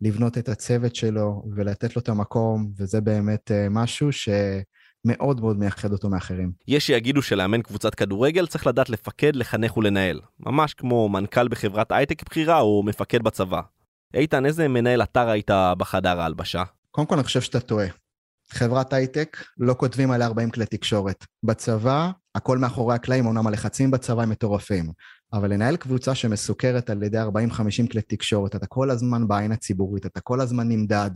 לבנות 0.00 0.38
את 0.38 0.48
הצוות 0.48 0.94
שלו 0.94 1.42
ולתת 1.56 1.96
לו 1.96 2.02
את 2.02 2.08
המקום, 2.08 2.72
וזה 2.78 3.00
באמת 3.00 3.50
אה, 3.50 3.68
משהו 3.68 4.12
ש... 4.12 4.28
מאוד 5.04 5.40
מאוד 5.40 5.58
מייחד 5.58 5.92
אותו 5.92 6.08
מאחרים. 6.08 6.52
יש 6.68 6.86
שיגידו 6.86 7.22
שלאמן 7.22 7.62
קבוצת 7.62 7.94
כדורגל 7.94 8.46
צריך 8.46 8.66
לדעת 8.66 8.90
לפקד, 8.90 9.36
לחנך 9.36 9.76
ולנהל. 9.76 10.20
ממש 10.40 10.74
כמו 10.74 11.08
מנכ"ל 11.08 11.48
בחברת 11.48 11.92
הייטק 11.92 12.22
בכירה 12.22 12.60
או 12.60 12.82
מפקד 12.82 13.22
בצבא. 13.22 13.60
איתן, 14.14 14.46
איזה 14.46 14.68
מנהל 14.68 15.02
אתר 15.02 15.28
היית 15.28 15.50
בחדר 15.78 16.20
ההלבשה? 16.20 16.62
קודם 16.90 17.06
כל 17.06 17.14
אני 17.14 17.24
חושב 17.24 17.40
שאתה 17.40 17.60
טועה. 17.60 17.86
חברת 18.52 18.92
הייטק 18.92 19.44
לא 19.58 19.74
כותבים 19.74 20.10
עליה 20.10 20.26
40 20.26 20.50
כלי 20.50 20.66
תקשורת. 20.66 21.24
בצבא, 21.42 22.10
הכל 22.34 22.58
מאחורי 22.58 22.94
הקלעים, 22.94 23.26
אמנם 23.26 23.46
הלחצים 23.46 23.90
בצבא 23.90 24.22
הם 24.22 24.30
מטורפים. 24.30 24.92
אבל 25.32 25.52
לנהל 25.52 25.76
קבוצה 25.76 26.14
שמסוכרת 26.14 26.90
על 26.90 27.02
ידי 27.02 27.18
40-50 27.22 27.90
כלי 27.92 28.02
תקשורת, 28.02 28.56
אתה 28.56 28.66
כל 28.66 28.90
הזמן 28.90 29.28
בעין 29.28 29.52
הציבורית, 29.52 30.06
אתה 30.06 30.20
כל 30.20 30.40
הזמן 30.40 30.68
נמדד, 30.68 31.10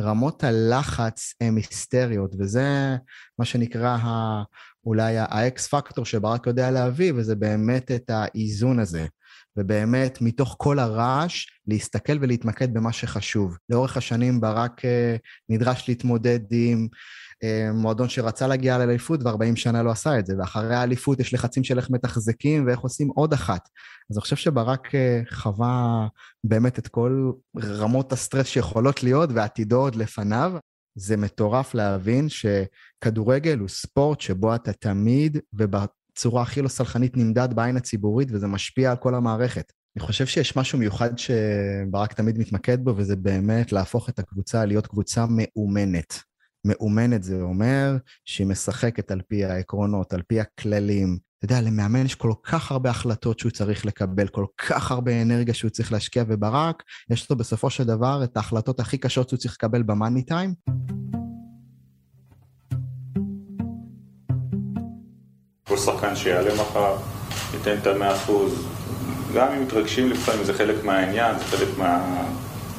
רמות 0.00 0.44
הלחץ 0.44 1.34
הן 1.40 1.56
היסטריות, 1.56 2.34
וזה 2.38 2.96
מה 3.38 3.44
שנקרא 3.44 3.96
ה... 3.96 4.42
אולי 4.86 5.18
האקס 5.18 5.68
פקטור 5.68 6.04
שברק 6.04 6.46
יודע 6.46 6.70
להביא, 6.70 7.12
וזה 7.16 7.34
באמת 7.34 7.90
את 7.90 8.10
האיזון 8.10 8.78
הזה. 8.78 9.06
ובאמת, 9.56 10.18
מתוך 10.20 10.56
כל 10.58 10.78
הרעש, 10.78 11.46
להסתכל 11.66 12.12
ולהתמקד 12.20 12.74
במה 12.74 12.92
שחשוב. 12.92 13.56
לאורך 13.68 13.96
השנים 13.96 14.40
ברק 14.40 14.84
אה, 14.84 15.16
נדרש 15.48 15.88
להתמודד 15.88 16.40
עם 16.50 16.88
מועדון 17.74 18.08
שרצה 18.08 18.46
להגיע 18.46 18.78
לאליפות 18.78 19.22
ו-40 19.22 19.56
שנה 19.56 19.82
לא 19.82 19.90
עשה 19.90 20.18
את 20.18 20.26
זה, 20.26 20.34
ואחרי 20.38 20.74
האליפות 20.74 21.20
יש 21.20 21.34
לחצים 21.34 21.64
של 21.64 21.78
איך 21.78 21.90
מתחזקים 21.90 22.66
ואיך 22.66 22.80
עושים 22.80 23.08
עוד 23.08 23.32
אחת. 23.32 23.68
אז 24.10 24.16
אני 24.16 24.20
חושב 24.20 24.36
שברק 24.36 24.94
אה, 24.94 25.20
חווה 25.30 26.06
באמת 26.44 26.78
את 26.78 26.88
כל 26.88 27.32
רמות 27.56 28.12
הסטרס 28.12 28.46
שיכולות 28.46 29.02
להיות 29.02 29.30
ועתידו 29.34 29.80
עוד 29.80 29.94
לפניו. 29.94 30.52
זה 30.94 31.16
מטורף 31.16 31.74
להבין 31.74 32.28
שכדורגל 32.28 33.58
הוא 33.58 33.68
ספורט 33.68 34.20
שבו 34.20 34.54
אתה 34.54 34.72
תמיד 34.72 35.38
ובצורה 35.52 36.42
הכי 36.42 36.62
לא 36.62 36.68
סלחנית 36.68 37.16
נמדד 37.16 37.54
בעין 37.54 37.76
הציבורית 37.76 38.28
וזה 38.32 38.46
משפיע 38.46 38.90
על 38.90 38.96
כל 38.96 39.14
המערכת. 39.14 39.72
אני 39.96 40.06
חושב 40.06 40.26
שיש 40.26 40.56
משהו 40.56 40.78
מיוחד 40.78 41.18
שברק 41.18 42.12
תמיד 42.12 42.38
מתמקד 42.38 42.84
בו, 42.84 42.96
וזה 42.96 43.16
באמת 43.16 43.72
להפוך 43.72 44.08
את 44.08 44.18
הקבוצה 44.18 44.64
להיות 44.64 44.86
קבוצה 44.86 45.26
מאומנת. 45.28 46.29
מאומנת 46.64 47.22
זה 47.22 47.40
אומר 47.40 47.96
שהיא 48.24 48.46
משחקת 48.46 49.10
על 49.10 49.20
פי 49.28 49.44
העקרונות, 49.44 50.12
על 50.12 50.22
פי 50.22 50.40
הכללים. 50.40 51.18
אתה 51.38 51.44
יודע, 51.44 51.60
למאמן 51.60 52.06
יש 52.06 52.14
כל 52.14 52.32
כך 52.42 52.70
הרבה 52.70 52.90
החלטות 52.90 53.38
שהוא 53.38 53.52
צריך 53.52 53.86
לקבל, 53.86 54.28
כל 54.28 54.44
כך 54.56 54.90
הרבה 54.90 55.22
אנרגיה 55.22 55.54
שהוא 55.54 55.70
צריך 55.70 55.92
להשקיע, 55.92 56.24
וברק, 56.28 56.82
יש 57.10 57.30
לו 57.30 57.36
בסופו 57.36 57.70
של 57.70 57.84
דבר 57.84 58.24
את 58.24 58.36
ההחלטות 58.36 58.80
הכי 58.80 58.98
קשות 58.98 59.28
שהוא 59.28 59.38
צריך 59.38 59.54
לקבל 59.54 59.82
במאני 59.82 60.22
טיים. 60.22 60.54
כל 65.64 65.76
שחקן 65.76 66.16
שיעלה 66.16 66.54
מחר, 66.54 66.96
ייתן 67.54 67.78
את 67.82 67.86
המאה 67.86 68.16
אחוז, 68.16 68.66
גם 69.34 69.52
אם 69.52 69.62
מתרגשים 69.62 70.10
לפעמים, 70.10 70.44
זה 70.44 70.54
חלק 70.54 70.84
מהעניין, 70.84 71.38
זה 71.38 71.44
חלק 71.44 71.78
מה... 71.78 72.24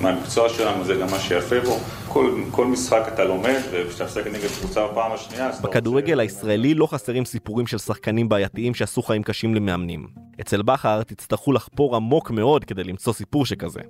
מהמקצוע 0.01 0.49
שלנו, 0.49 0.83
זה 0.83 0.95
גם 0.95 1.11
מה 1.11 1.19
שיפה 1.19 1.59
בו. 1.59 1.77
כל, 2.07 2.41
כל 2.51 2.65
משחק 2.65 3.03
אתה 3.13 3.23
לומד, 3.23 3.59
וכשאתה 3.73 4.05
משחק 4.05 4.27
נגד 4.27 4.47
קבוצה 4.59 4.87
בפעם 4.87 5.11
השנייה... 5.11 5.49
בכדורגל 5.61 6.11
רוצה... 6.11 6.21
הישראלי 6.21 6.73
לא 6.73 6.87
חסרים 6.87 7.25
סיפורים 7.25 7.67
של 7.67 7.77
שחקנים 7.77 8.29
בעייתיים 8.29 8.73
שעשו 8.73 9.01
חיים 9.01 9.23
קשים 9.23 9.55
למאמנים. 9.55 10.07
אצל 10.41 10.61
בכר 10.61 11.03
תצטרכו 11.03 11.51
לחפור 11.51 11.95
עמוק 11.95 12.31
מאוד 12.31 12.65
כדי 12.65 12.83
למצוא 12.83 13.13
סיפור 13.13 13.45
שכזה. 13.45 13.81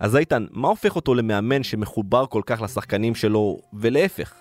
אז 0.00 0.16
איתן, 0.16 0.46
מה 0.50 0.68
הופך 0.68 0.96
אותו 0.96 1.14
למאמן 1.14 1.62
שמחובר 1.62 2.26
כל 2.26 2.42
כך 2.46 2.62
לשחקנים 2.62 3.14
שלו, 3.14 3.58
ולהפך? 3.72 4.32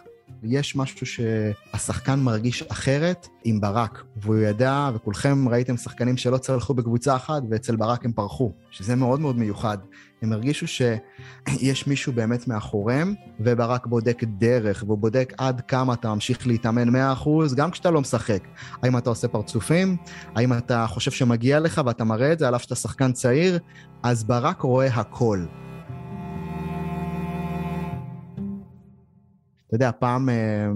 יש 0.44 0.76
משהו 0.76 1.08
שהשחקן 1.08 2.20
מרגיש 2.20 2.62
אחרת 2.62 3.28
עם 3.44 3.62
ברק, 3.62 4.04
והוא 4.16 4.38
ידע, 4.38 4.90
וכולכם 4.96 5.50
ראיתם 5.50 5.78
שחקנים 5.78 6.18
שלא 6.18 6.38
צלחו 6.38 6.74
בקבוצה 6.74 7.16
אחת, 7.16 7.44
ואצל 7.50 7.76
ברק 7.76 8.06
הם 8.06 8.12
פרחו, 8.12 8.52
שזה 8.72 8.96
מאוד 8.96 9.20
מאוד 9.20 9.38
מיוחד. 9.38 9.78
הם 10.22 10.34
הרגישו 10.34 10.68
שיש 10.68 11.88
מישהו 11.88 12.14
באמת 12.14 12.48
מאחוריהם, 12.48 13.14
וברק 13.40 13.88
בודק 13.88 14.24
דרך, 14.24 14.84
והוא 14.88 14.98
בודק 14.98 15.34
עד 15.38 15.62
כמה 15.62 15.94
אתה 15.94 16.14
ממשיך 16.14 16.48
להתאמן 16.48 16.96
100%, 16.96 17.30
גם 17.56 17.72
כשאתה 17.72 17.92
לא 17.92 18.02
משחק. 18.02 18.44
האם 18.84 18.98
אתה 18.98 19.10
עושה 19.10 19.28
פרצופים? 19.28 19.98
האם 20.36 20.54
אתה 20.54 20.86
חושב 20.88 21.12
שמגיע 21.12 21.60
לך 21.60 21.82
ואתה 21.86 22.04
מראה 22.04 22.34
את 22.34 22.40
זה, 22.40 22.48
על 22.48 22.56
אף 22.56 22.64
שאתה 22.64 22.76
שחקן 22.76 23.12
צעיר? 23.12 23.60
אז 24.04 24.24
ברק 24.24 24.62
רואה 24.62 24.88
הכל. 24.88 25.46
אתה 29.70 29.76
יודע, 29.76 29.92
פעם 30.00 30.30
אה, 30.30 30.68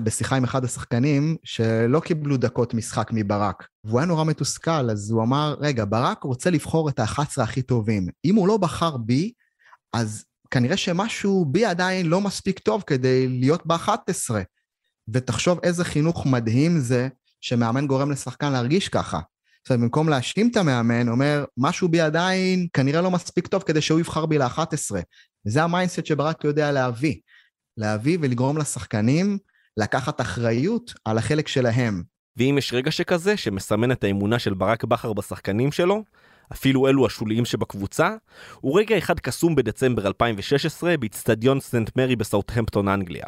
בשיחה 0.00 0.36
עם 0.36 0.44
אחד 0.44 0.64
השחקנים, 0.64 1.36
שלא 1.44 2.00
קיבלו 2.00 2.36
דקות 2.36 2.74
משחק 2.74 3.10
מברק, 3.12 3.66
והוא 3.84 4.00
היה 4.00 4.06
נורא 4.06 4.24
מתוסכל, 4.24 4.90
אז 4.90 5.10
הוא 5.10 5.22
אמר, 5.22 5.56
רגע, 5.60 5.84
ברק 5.88 6.22
רוצה 6.22 6.50
לבחור 6.50 6.88
את 6.88 6.98
ה-11 6.98 7.42
הכי 7.42 7.62
טובים. 7.62 8.06
אם 8.24 8.34
הוא 8.34 8.48
לא 8.48 8.56
בחר 8.56 8.96
בי, 8.96 9.32
אז 9.92 10.24
כנראה 10.50 10.76
שמשהו 10.76 11.44
בי 11.44 11.64
עדיין 11.64 12.06
לא 12.06 12.20
מספיק 12.20 12.58
טוב 12.58 12.84
כדי 12.86 13.28
להיות 13.28 13.66
ב-11. 13.66 14.30
ותחשוב 15.08 15.58
איזה 15.62 15.84
חינוך 15.84 16.26
מדהים 16.26 16.78
זה 16.78 17.08
שמאמן 17.40 17.86
גורם 17.86 18.10
לשחקן 18.10 18.52
להרגיש 18.52 18.88
ככה. 18.88 19.20
זאת 19.64 19.70
אומרת, 19.70 19.80
במקום 19.80 20.08
להשלים 20.08 20.48
את 20.50 20.56
המאמן, 20.56 21.08
אומר, 21.08 21.44
משהו 21.56 21.88
בי 21.88 22.00
עדיין 22.00 22.66
כנראה 22.72 23.00
לא 23.00 23.10
מספיק 23.10 23.46
טוב 23.46 23.62
כדי 23.62 23.80
שהוא 23.80 24.00
יבחר 24.00 24.26
בי 24.26 24.38
ל-11. 24.38 24.96
וזה 25.46 25.62
ה 25.62 25.68
mindset 25.68 26.06
שברק 26.06 26.44
יודע 26.44 26.72
להביא. 26.72 27.14
להביא 27.76 28.18
ולגרום 28.20 28.58
לשחקנים 28.58 29.38
לקחת 29.76 30.20
אחריות 30.20 30.94
על 31.04 31.18
החלק 31.18 31.48
שלהם. 31.48 32.02
ואם 32.36 32.54
יש 32.58 32.72
רגע 32.72 32.90
שכזה, 32.90 33.36
שמסמן 33.36 33.92
את 33.92 34.04
האמונה 34.04 34.38
של 34.38 34.54
ברק 34.54 34.84
בכר 34.84 35.12
בשחקנים 35.12 35.72
שלו, 35.72 36.04
אפילו 36.52 36.88
אלו 36.88 37.06
השוליים 37.06 37.44
שבקבוצה, 37.44 38.10
הוא 38.60 38.78
רגע 38.78 38.98
אחד 38.98 39.20
קסום 39.20 39.54
בדצמבר 39.54 40.06
2016 40.06 40.96
באיצטדיון 40.96 41.60
סנט 41.60 41.90
מרי 41.96 42.16
בסאוטהמפטון, 42.16 42.88
אנגליה. 42.88 43.26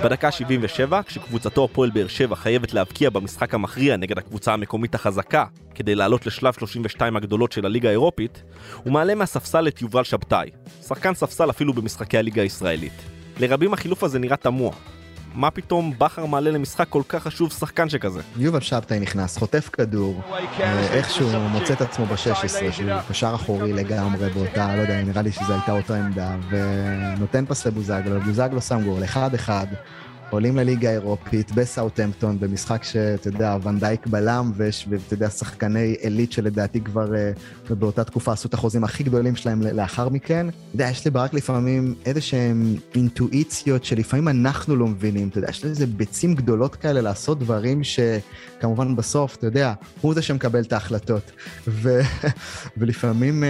בדקה 0.00 0.30
77, 0.30 1.02
כשקבוצתו 1.02 1.64
הפועל 1.64 1.90
באר 1.90 2.08
שבע 2.08 2.36
חייבת 2.36 2.74
להבקיע 2.74 3.10
במשחק 3.10 3.54
המכריע 3.54 3.96
נגד 3.96 4.18
הקבוצה 4.18 4.52
המקומית 4.54 4.94
החזקה 4.94 5.44
כדי 5.74 5.94
לעלות 5.94 6.26
לשלב 6.26 6.54
32 6.54 7.16
הגדולות 7.16 7.52
של 7.52 7.66
הליגה 7.66 7.88
האירופית, 7.88 8.42
הוא 8.84 8.92
מעלה 8.92 9.14
מהספסל 9.14 9.68
את 9.68 9.82
יובל 9.82 10.04
שבתאי, 10.04 10.50
שחקן 10.88 11.14
ספסל 11.14 11.50
אפילו 11.50 11.72
במשחקי 11.72 12.18
הליגה 12.18 12.42
הישראלית. 12.42 13.02
לרבים 13.40 13.72
החילוף 13.72 14.04
הזה 14.04 14.18
נראה 14.18 14.36
תמוה. 14.36 14.72
מה 15.34 15.50
פתאום 15.50 15.92
בכר 15.98 16.26
מעלה 16.26 16.50
למשחק 16.50 16.86
כל 16.88 17.02
כך 17.08 17.22
חשוב 17.22 17.52
שחקן 17.52 17.88
שכזה? 17.88 18.20
יובל 18.36 18.60
שבתאי 18.60 19.00
נכנס, 19.00 19.38
חוטף 19.38 19.70
כדור, 19.72 20.20
אה, 20.60 20.92
איכשהו 20.92 21.48
מוצא 21.48 21.74
את 21.74 21.80
עצמו 21.80 22.06
ב-16, 22.06 22.72
שהוא 22.72 22.90
קשר 23.08 23.32
אחורי 23.34 23.72
לגמרי 23.72 24.28
באותה, 24.30 24.76
לא 24.76 24.80
יודע, 24.80 25.02
נראה 25.02 25.22
לי 25.22 25.32
שזו 25.32 25.52
הייתה 25.52 25.72
אותה 25.72 25.96
עמדה, 25.96 26.36
ונותן 26.50 27.46
פס 27.46 27.66
לבוזגלו, 27.66 28.20
בוזגלו 28.20 28.60
שם 28.60 28.82
גול, 28.84 29.02
1-1. 29.04 29.50
עולים 30.32 30.56
לליגה 30.56 30.88
האירופית 30.88 31.52
בסאוטהמפטון, 31.52 32.40
במשחק 32.40 32.84
שאתה 32.84 33.28
יודע, 33.28 33.56
ונדייק 33.62 34.06
בלם, 34.06 34.52
ואתה 34.56 35.14
יודע, 35.14 35.30
שחקני 35.30 35.94
עילית 36.00 36.32
שלדעתי 36.32 36.80
כבר 36.80 37.08
uh, 37.68 37.74
באותה 37.74 38.04
תקופה 38.04 38.32
עשו 38.32 38.48
את 38.48 38.54
החוזים 38.54 38.84
הכי 38.84 39.02
גדולים 39.02 39.36
שלהם 39.36 39.62
לאחר 39.62 40.08
מכן. 40.08 40.48
אתה 40.48 40.74
יודע, 40.74 40.88
יש 40.88 41.06
לברק 41.06 41.34
לפעמים 41.34 41.94
איזה 42.06 42.20
שהם 42.20 42.76
אינטואיציות 42.94 43.84
שלפעמים 43.84 44.28
אנחנו 44.28 44.76
לא 44.76 44.86
מבינים, 44.86 45.28
אתה 45.28 45.38
יודע, 45.38 45.50
יש 45.50 45.64
לזה 45.64 45.86
ביצים 45.86 46.34
גדולות 46.34 46.76
כאלה 46.76 47.00
לעשות 47.00 47.38
דברים 47.38 47.80
שכמובן 47.84 48.96
בסוף, 48.96 49.36
אתה 49.36 49.46
יודע, 49.46 49.72
הוא 50.00 50.14
זה 50.14 50.22
שמקבל 50.22 50.60
את 50.60 50.72
ההחלטות. 50.72 51.32
ו... 51.68 52.00
ולפעמים... 52.76 53.44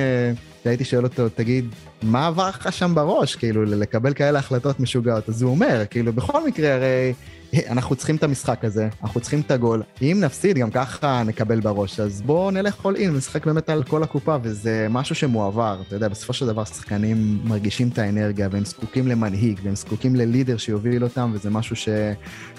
שהייתי 0.65 0.85
שואל 0.85 1.05
אותו, 1.05 1.29
תגיד, 1.29 1.65
מה 2.03 2.27
עבר 2.27 2.49
לך 2.49 2.73
שם 2.73 2.95
בראש, 2.95 3.37
כאילו, 3.37 3.65
לקבל 3.65 4.15
כאלה 4.15 4.39
החלטות 4.39 4.81
משוגעות? 4.81 5.29
אז 5.29 5.43
הוא 5.43 5.51
אומר, 5.51 5.83
כאילו, 5.91 6.13
בכל 6.13 6.47
מקרה, 6.47 6.75
הרי 6.75 7.13
אנחנו 7.55 7.97
צריכים 7.97 8.17
את 8.17 8.23
המשחק 8.23 8.65
הזה, 8.65 8.89
אנחנו 9.03 9.21
צריכים 9.21 9.41
את 9.41 9.51
הגול. 9.51 9.83
אם 10.03 10.19
נפסיד, 10.21 10.59
גם 10.59 10.71
ככה 10.71 11.23
נקבל 11.27 11.61
בראש, 11.61 12.01
אז 12.01 12.23
בואו 12.23 12.51
נלך 12.51 12.75
כל 12.75 12.97
אין, 12.97 13.17
נשחק 13.17 13.47
באמת 13.47 13.71
על 13.71 13.83
כל 13.83 14.03
הקופה, 14.03 14.37
וזה 14.43 14.87
משהו 14.91 15.15
שמועבר. 15.15 15.83
אתה 15.87 15.97
יודע, 15.97 16.09
בסופו 16.09 16.33
של 16.33 16.47
דבר 16.47 16.65
שחקנים 16.65 17.39
מרגישים 17.45 17.89
את 17.89 17.99
האנרגיה, 17.99 18.49
והם 18.51 18.65
זקוקים 18.65 19.09
למנהיג, 19.09 19.61
והם 19.63 19.75
זקוקים 19.75 20.17
ללידר 20.17 20.57
שיוביל 20.57 21.05
אותם, 21.05 21.31
וזה 21.35 21.51
משהו 21.51 21.77
ש... 21.77 21.89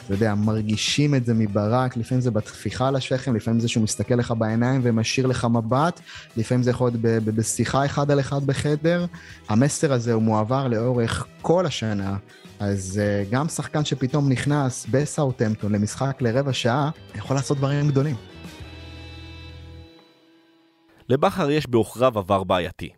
אתה 0.05 0.13
יודע, 0.13 0.35
מרגישים 0.35 1.15
את 1.15 1.25
זה 1.25 1.33
מברק, 1.33 1.97
לפעמים 1.97 2.21
זה 2.21 2.31
בטפיחה 2.31 2.87
על 2.87 2.95
השכם, 2.95 3.35
לפעמים 3.35 3.59
זה 3.59 3.67
שהוא 3.67 3.83
מסתכל 3.83 4.15
לך 4.15 4.33
בעיניים 4.37 4.81
ומשאיר 4.83 5.27
לך 5.27 5.45
מבט, 5.45 5.99
לפעמים 6.37 6.63
זה 6.63 6.69
יכול 6.69 6.91
להיות 7.03 7.23
בשיחה 7.25 7.85
אחד 7.85 8.11
על 8.11 8.19
אחד 8.19 8.45
בחדר. 8.45 9.05
המסר 9.49 9.93
הזה 9.93 10.13
הוא 10.13 10.21
מועבר 10.21 10.67
לאורך 10.67 11.25
כל 11.41 11.65
השנה, 11.65 12.15
אז 12.63 13.01
uh, 13.01 13.31
גם 13.31 13.47
שחקן 13.47 13.85
שפתאום 13.85 14.29
נכנס 14.29 14.85
בסאוטהמפטון 14.91 15.71
למשחק 15.71 16.17
לרבע 16.21 16.53
שעה, 16.53 16.89
יכול 17.15 17.35
לעשות 17.35 17.57
דברים 17.57 17.87
גדולים. 17.87 18.15
לבכר 21.09 21.51
יש 21.51 21.67
בעוכריו 21.67 22.19
עבר 22.19 22.43
בעייתי. 22.43 22.89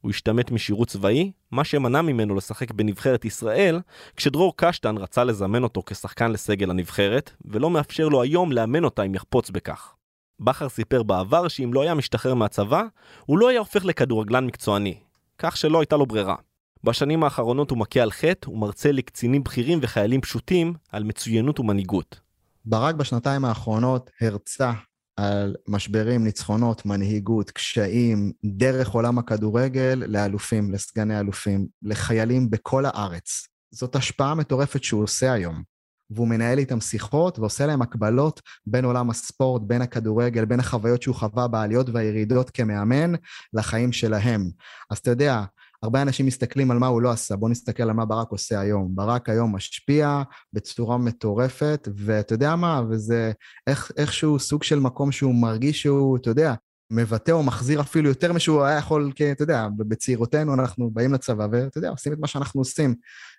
הוא 0.00 0.10
השתמט 0.10 0.50
משירות 0.50 0.88
צבאי, 0.88 1.32
מה 1.50 1.64
שמנע 1.64 2.02
ממנו 2.02 2.34
לשחק 2.34 2.72
בנבחרת 2.72 3.24
ישראל, 3.24 3.80
כשדרור 4.16 4.52
קשטן 4.56 4.96
רצה 4.96 5.24
לזמן 5.24 5.62
אותו 5.62 5.82
כשחקן 5.86 6.30
לסגל 6.30 6.70
הנבחרת, 6.70 7.30
ולא 7.44 7.70
מאפשר 7.70 8.08
לו 8.08 8.22
היום 8.22 8.52
לאמן 8.52 8.84
אותה 8.84 9.02
אם 9.02 9.14
יחפוץ 9.14 9.50
בכך. 9.50 9.94
בכר 10.40 10.68
סיפר 10.68 11.02
בעבר 11.02 11.48
שאם 11.48 11.74
לא 11.74 11.82
היה 11.82 11.94
משתחרר 11.94 12.34
מהצבא, 12.34 12.82
הוא 13.26 13.38
לא 13.38 13.48
היה 13.48 13.58
הופך 13.58 13.84
לכדורגלן 13.84 14.46
מקצועני, 14.46 14.98
כך 15.38 15.56
שלא 15.56 15.80
הייתה 15.80 15.96
לו 15.96 16.06
ברירה. 16.06 16.36
בשנים 16.84 17.24
האחרונות 17.24 17.70
הוא 17.70 17.78
מכה 17.78 18.00
על 18.00 18.10
חטא 18.10 18.50
ומרצה 18.50 18.92
לקצינים 18.92 19.44
בכירים 19.44 19.78
וחיילים 19.82 20.20
פשוטים 20.20 20.74
על 20.92 21.04
מצוינות 21.04 21.60
ומנהיגות. 21.60 22.20
ברק 22.64 22.94
בשנתיים 22.94 23.44
האחרונות 23.44 24.10
הרצה 24.20 24.72
על 25.16 25.54
משברים, 25.68 26.24
ניצחונות, 26.24 26.86
מנהיגות, 26.86 27.50
קשיים, 27.50 28.32
דרך 28.44 28.88
עולם 28.88 29.18
הכדורגל 29.18 30.02
לאלופים, 30.06 30.72
לסגני 30.72 31.20
אלופים, 31.20 31.66
לחיילים 31.82 32.50
בכל 32.50 32.84
הארץ. 32.86 33.46
זאת 33.70 33.96
השפעה 33.96 34.34
מטורפת 34.34 34.84
שהוא 34.84 35.02
עושה 35.02 35.32
היום. 35.32 35.62
והוא 36.10 36.28
מנהל 36.28 36.58
איתם 36.58 36.80
שיחות 36.80 37.38
ועושה 37.38 37.66
להם 37.66 37.82
הקבלות 37.82 38.40
בין 38.66 38.84
עולם 38.84 39.10
הספורט, 39.10 39.62
בין 39.66 39.82
הכדורגל, 39.82 40.44
בין 40.44 40.60
החוויות 40.60 41.02
שהוא 41.02 41.16
חווה 41.16 41.48
בעליות 41.48 41.88
והירידות 41.88 42.50
כמאמן 42.50 43.12
לחיים 43.52 43.92
שלהם. 43.92 44.50
אז 44.90 44.98
אתה 44.98 45.10
יודע, 45.10 45.44
הרבה 45.84 46.02
אנשים 46.02 46.26
מסתכלים 46.26 46.70
על 46.70 46.78
מה 46.78 46.86
הוא 46.86 47.02
לא 47.02 47.10
עשה, 47.10 47.36
בואו 47.36 47.50
נסתכל 47.50 47.82
על 47.82 47.92
מה 47.92 48.04
ברק 48.04 48.30
עושה 48.30 48.60
היום. 48.60 48.88
ברק 48.94 49.28
היום 49.28 49.56
משפיע 49.56 50.22
בצורה 50.52 50.98
מטורפת, 50.98 51.88
ואתה 51.96 52.34
יודע 52.34 52.56
מה, 52.56 52.82
וזה 52.90 53.32
איך, 53.66 53.92
איכשהו 53.96 54.38
סוג 54.38 54.62
של 54.62 54.78
מקום 54.78 55.12
שהוא 55.12 55.34
מרגיש 55.34 55.82
שהוא, 55.82 56.16
אתה 56.16 56.30
יודע, 56.30 56.54
מבטא 56.90 57.30
או 57.30 57.42
מחזיר 57.42 57.80
אפילו 57.80 58.08
יותר 58.08 58.32
משהוא 58.32 58.64
היה 58.64 58.78
יכול, 58.78 59.12
כי 59.14 59.32
אתה 59.32 59.42
יודע, 59.42 59.68
בצעירותנו 59.76 60.54
אנחנו 60.54 60.90
באים 60.90 61.12
לצבא 61.12 61.46
ואתה 61.52 61.78
יודע, 61.78 61.88
עושים 61.88 62.12
את 62.12 62.18
מה 62.18 62.26
שאנחנו 62.26 62.60
עושים. 62.60 62.94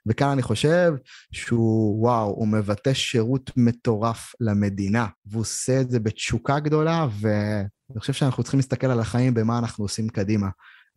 וכאן 0.05 0.27
אני 0.27 0.41
חושב 0.41 0.93
שהוא, 1.31 2.01
וואו, 2.01 2.29
הוא 2.29 2.47
מבטא 2.47 2.93
שירות 2.93 3.51
מטורף 3.57 4.33
למדינה, 4.39 5.07
והוא 5.25 5.41
עושה 5.41 5.81
את 5.81 5.91
זה 5.91 5.99
בתשוקה 5.99 6.59
גדולה, 6.59 7.07
ואני 7.19 7.99
חושב 7.99 8.13
שאנחנו 8.13 8.43
צריכים 8.43 8.57
להסתכל 8.57 8.87
על 8.87 8.99
החיים 8.99 9.33
במה 9.33 9.59
אנחנו 9.59 9.85
עושים 9.85 10.09
קדימה. 10.09 10.47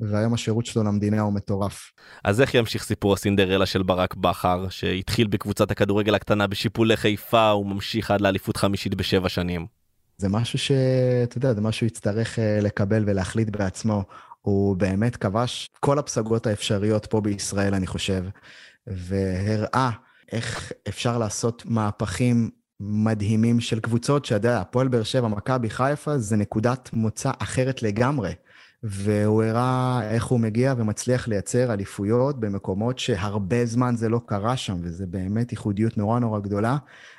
והיום 0.00 0.34
השירות 0.34 0.66
שלו 0.66 0.84
למדינה 0.84 1.20
הוא 1.20 1.32
מטורף. 1.32 1.92
אז 2.24 2.40
איך 2.40 2.54
ימשיך 2.54 2.84
סיפור 2.84 3.12
הסינדרלה 3.14 3.66
של 3.66 3.82
ברק 3.82 4.14
בכר, 4.14 4.68
שהתחיל 4.68 5.26
בקבוצת 5.26 5.70
הכדורגל 5.70 6.14
הקטנה 6.14 6.46
בשיפולי 6.46 6.96
חיפה, 6.96 7.54
וממשיך 7.54 8.10
עד 8.10 8.20
לאליפות 8.20 8.56
חמישית 8.56 8.94
בשבע 8.94 9.28
שנים? 9.28 9.66
זה 10.16 10.28
משהו 10.28 10.58
שאתה 10.58 11.38
יודע, 11.38 11.54
זה 11.54 11.60
משהו 11.60 11.86
יצטרך 11.86 12.38
אה, 12.38 12.58
לקבל 12.60 13.02
ולהחליט 13.06 13.48
בעצמו. 13.48 14.04
הוא 14.42 14.76
באמת 14.76 15.16
כבש 15.16 15.70
כל 15.80 15.98
הפסגות 15.98 16.46
האפשריות 16.46 17.06
פה 17.06 17.20
בישראל, 17.20 17.74
אני 17.74 17.86
חושב, 17.86 18.24
והראה 18.86 19.90
איך 20.32 20.72
אפשר 20.88 21.18
לעשות 21.18 21.62
מהפכים 21.66 22.50
מדהימים 22.80 23.60
של 23.60 23.80
קבוצות, 23.80 24.24
שאתה 24.24 24.48
יודע, 24.48 24.60
הפועל 24.60 24.88
באר 24.88 25.02
שבע, 25.02 25.28
מכבי 25.28 25.70
חיפה, 25.70 26.18
זה 26.18 26.36
נקודת 26.36 26.90
מוצא 26.92 27.30
אחרת 27.38 27.82
לגמרי. 27.82 28.32
והוא 28.82 29.42
הראה 29.42 30.10
איך 30.10 30.24
הוא 30.24 30.40
מגיע 30.40 30.74
ומצליח 30.76 31.28
לייצר 31.28 31.72
אליפויות 31.72 32.40
במקומות 32.40 32.98
שהרבה 32.98 33.66
זמן 33.66 33.96
זה 33.96 34.08
לא 34.08 34.20
קרה 34.26 34.56
שם, 34.56 34.76
וזה 34.82 35.06
באמת 35.06 35.52
ייחודיות 35.52 35.96
נורא 35.96 36.18
נורא 36.18 36.40
גדולה. 36.40 36.76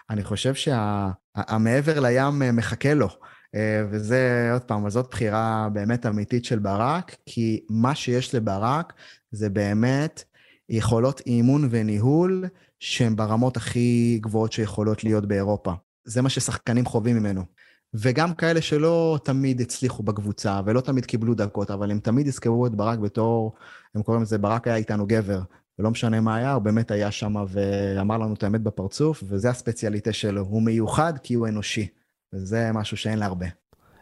אני 0.10 0.24
חושב 0.24 0.54
שהמעבר 0.54 1.94
שה, 1.94 2.00
לים 2.00 2.56
מחכה 2.56 2.94
לו, 2.94 3.08
אה, 3.56 3.84
וזה, 3.92 4.50
עוד 4.54 4.62
פעם, 4.62 4.90
זאת 4.90 5.08
בחירה 5.12 5.70
באמת 5.74 6.06
אמיתית 6.06 6.46
של 6.46 6.60
ברק, 6.60 7.16
כי 7.26 7.66
מה 7.70 7.96
שיש 7.96 8.36
לברק 8.36 8.94
זה 9.32 9.50
באמת 9.50 10.24
יכולות 10.70 11.22
אימון 11.26 11.68
וניהול 11.72 12.46
שהן 12.80 13.16
ברמות 13.16 13.58
הכי 13.58 14.20
גבוהות 14.22 14.52
שיכולות 14.52 15.04
להיות 15.04 15.26
באירופה. 15.26 15.74
זה 16.06 16.22
מה 16.22 16.30
ששחקנים 16.30 16.86
חווים 16.86 17.16
ממנו. 17.16 17.59
וגם 17.94 18.34
כאלה 18.34 18.62
שלא 18.62 19.20
תמיד 19.24 19.62
הצליחו 19.62 20.04
בקבוצה 20.04 20.62
ולא 20.66 20.82
תמיד 20.82 21.06
קיבלו 21.06 21.34
דקות, 21.34 21.72
אבל 21.72 21.92
הם 21.92 22.00
תמיד 22.00 22.28
יזכרו 22.28 22.68
את 22.68 22.76
ברק 22.76 23.00
בתור, 23.00 23.54
הם 23.96 24.04
קוראים 24.04 24.24
לזה, 24.24 24.38
ברק 24.38 24.68
היה 24.68 24.76
איתנו 24.76 25.08
גבר. 25.08 25.42
ולא 25.80 25.92
משנה 25.92 26.22
מה 26.22 26.36
היה, 26.36 26.54
הוא 26.54 26.62
באמת 26.62 26.92
היה 26.92 27.12
שם 27.12 27.36
ואמר 27.48 28.18
לנו 28.18 28.34
את 28.34 28.44
האמת 28.44 28.62
בפרצוף, 28.62 29.24
וזה 29.28 29.50
הספציאליטה 29.50 30.14
שלו. 30.14 30.42
הוא 30.42 30.62
מיוחד 30.62 31.14
כי 31.24 31.34
הוא 31.34 31.48
אנושי, 31.48 31.88
וזה 32.34 32.72
משהו 32.74 32.98
שאין 32.98 33.20
להרבה. 33.20 33.48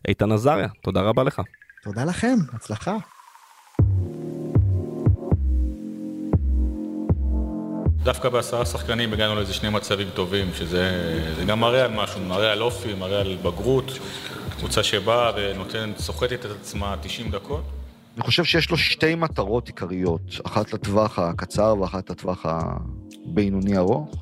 איתן 0.08 0.32
עזריה, 0.32 0.68
תודה 0.84 1.02
רבה 1.02 1.24
לך. 1.24 1.42
תודה 1.84 2.06
לכם, 2.06 2.36
הצלחה. 2.54 2.98
דווקא 8.08 8.30
בעשרה 8.30 8.66
שחקנים 8.66 9.14
הגענו 9.14 9.36
לאיזה 9.36 9.54
שני 9.54 9.70
מצבים 9.70 10.08
טובים, 10.14 10.48
שזה 10.54 11.44
גם 11.48 11.60
מראה 11.60 11.86
על 11.86 11.92
משהו, 11.92 12.22
מראה 12.22 12.52
על 12.52 12.62
אופי, 12.62 12.94
מראה 12.94 13.22
על 13.22 13.38
בגרות, 13.44 14.00
קבוצה 14.58 14.84
שבאה 14.84 15.32
ונותנת, 15.36 15.98
סוחטת 15.98 16.46
את 16.46 16.52
עצמה 16.60 16.96
90 17.02 17.32
דקות. 17.32 17.64
אני 18.16 18.24
חושב 18.24 18.44
שיש 18.44 18.72
לו 18.72 18.78
שתי 18.78 19.16
מטרות 19.16 19.68
עיקריות, 19.68 20.22
אחת 20.46 20.74
לטווח 20.74 21.20
הקצר 21.20 21.76
ואחת 21.82 22.10
לטווח 22.10 22.46
הבינוני 22.46 23.78
ארוך. 23.78 24.16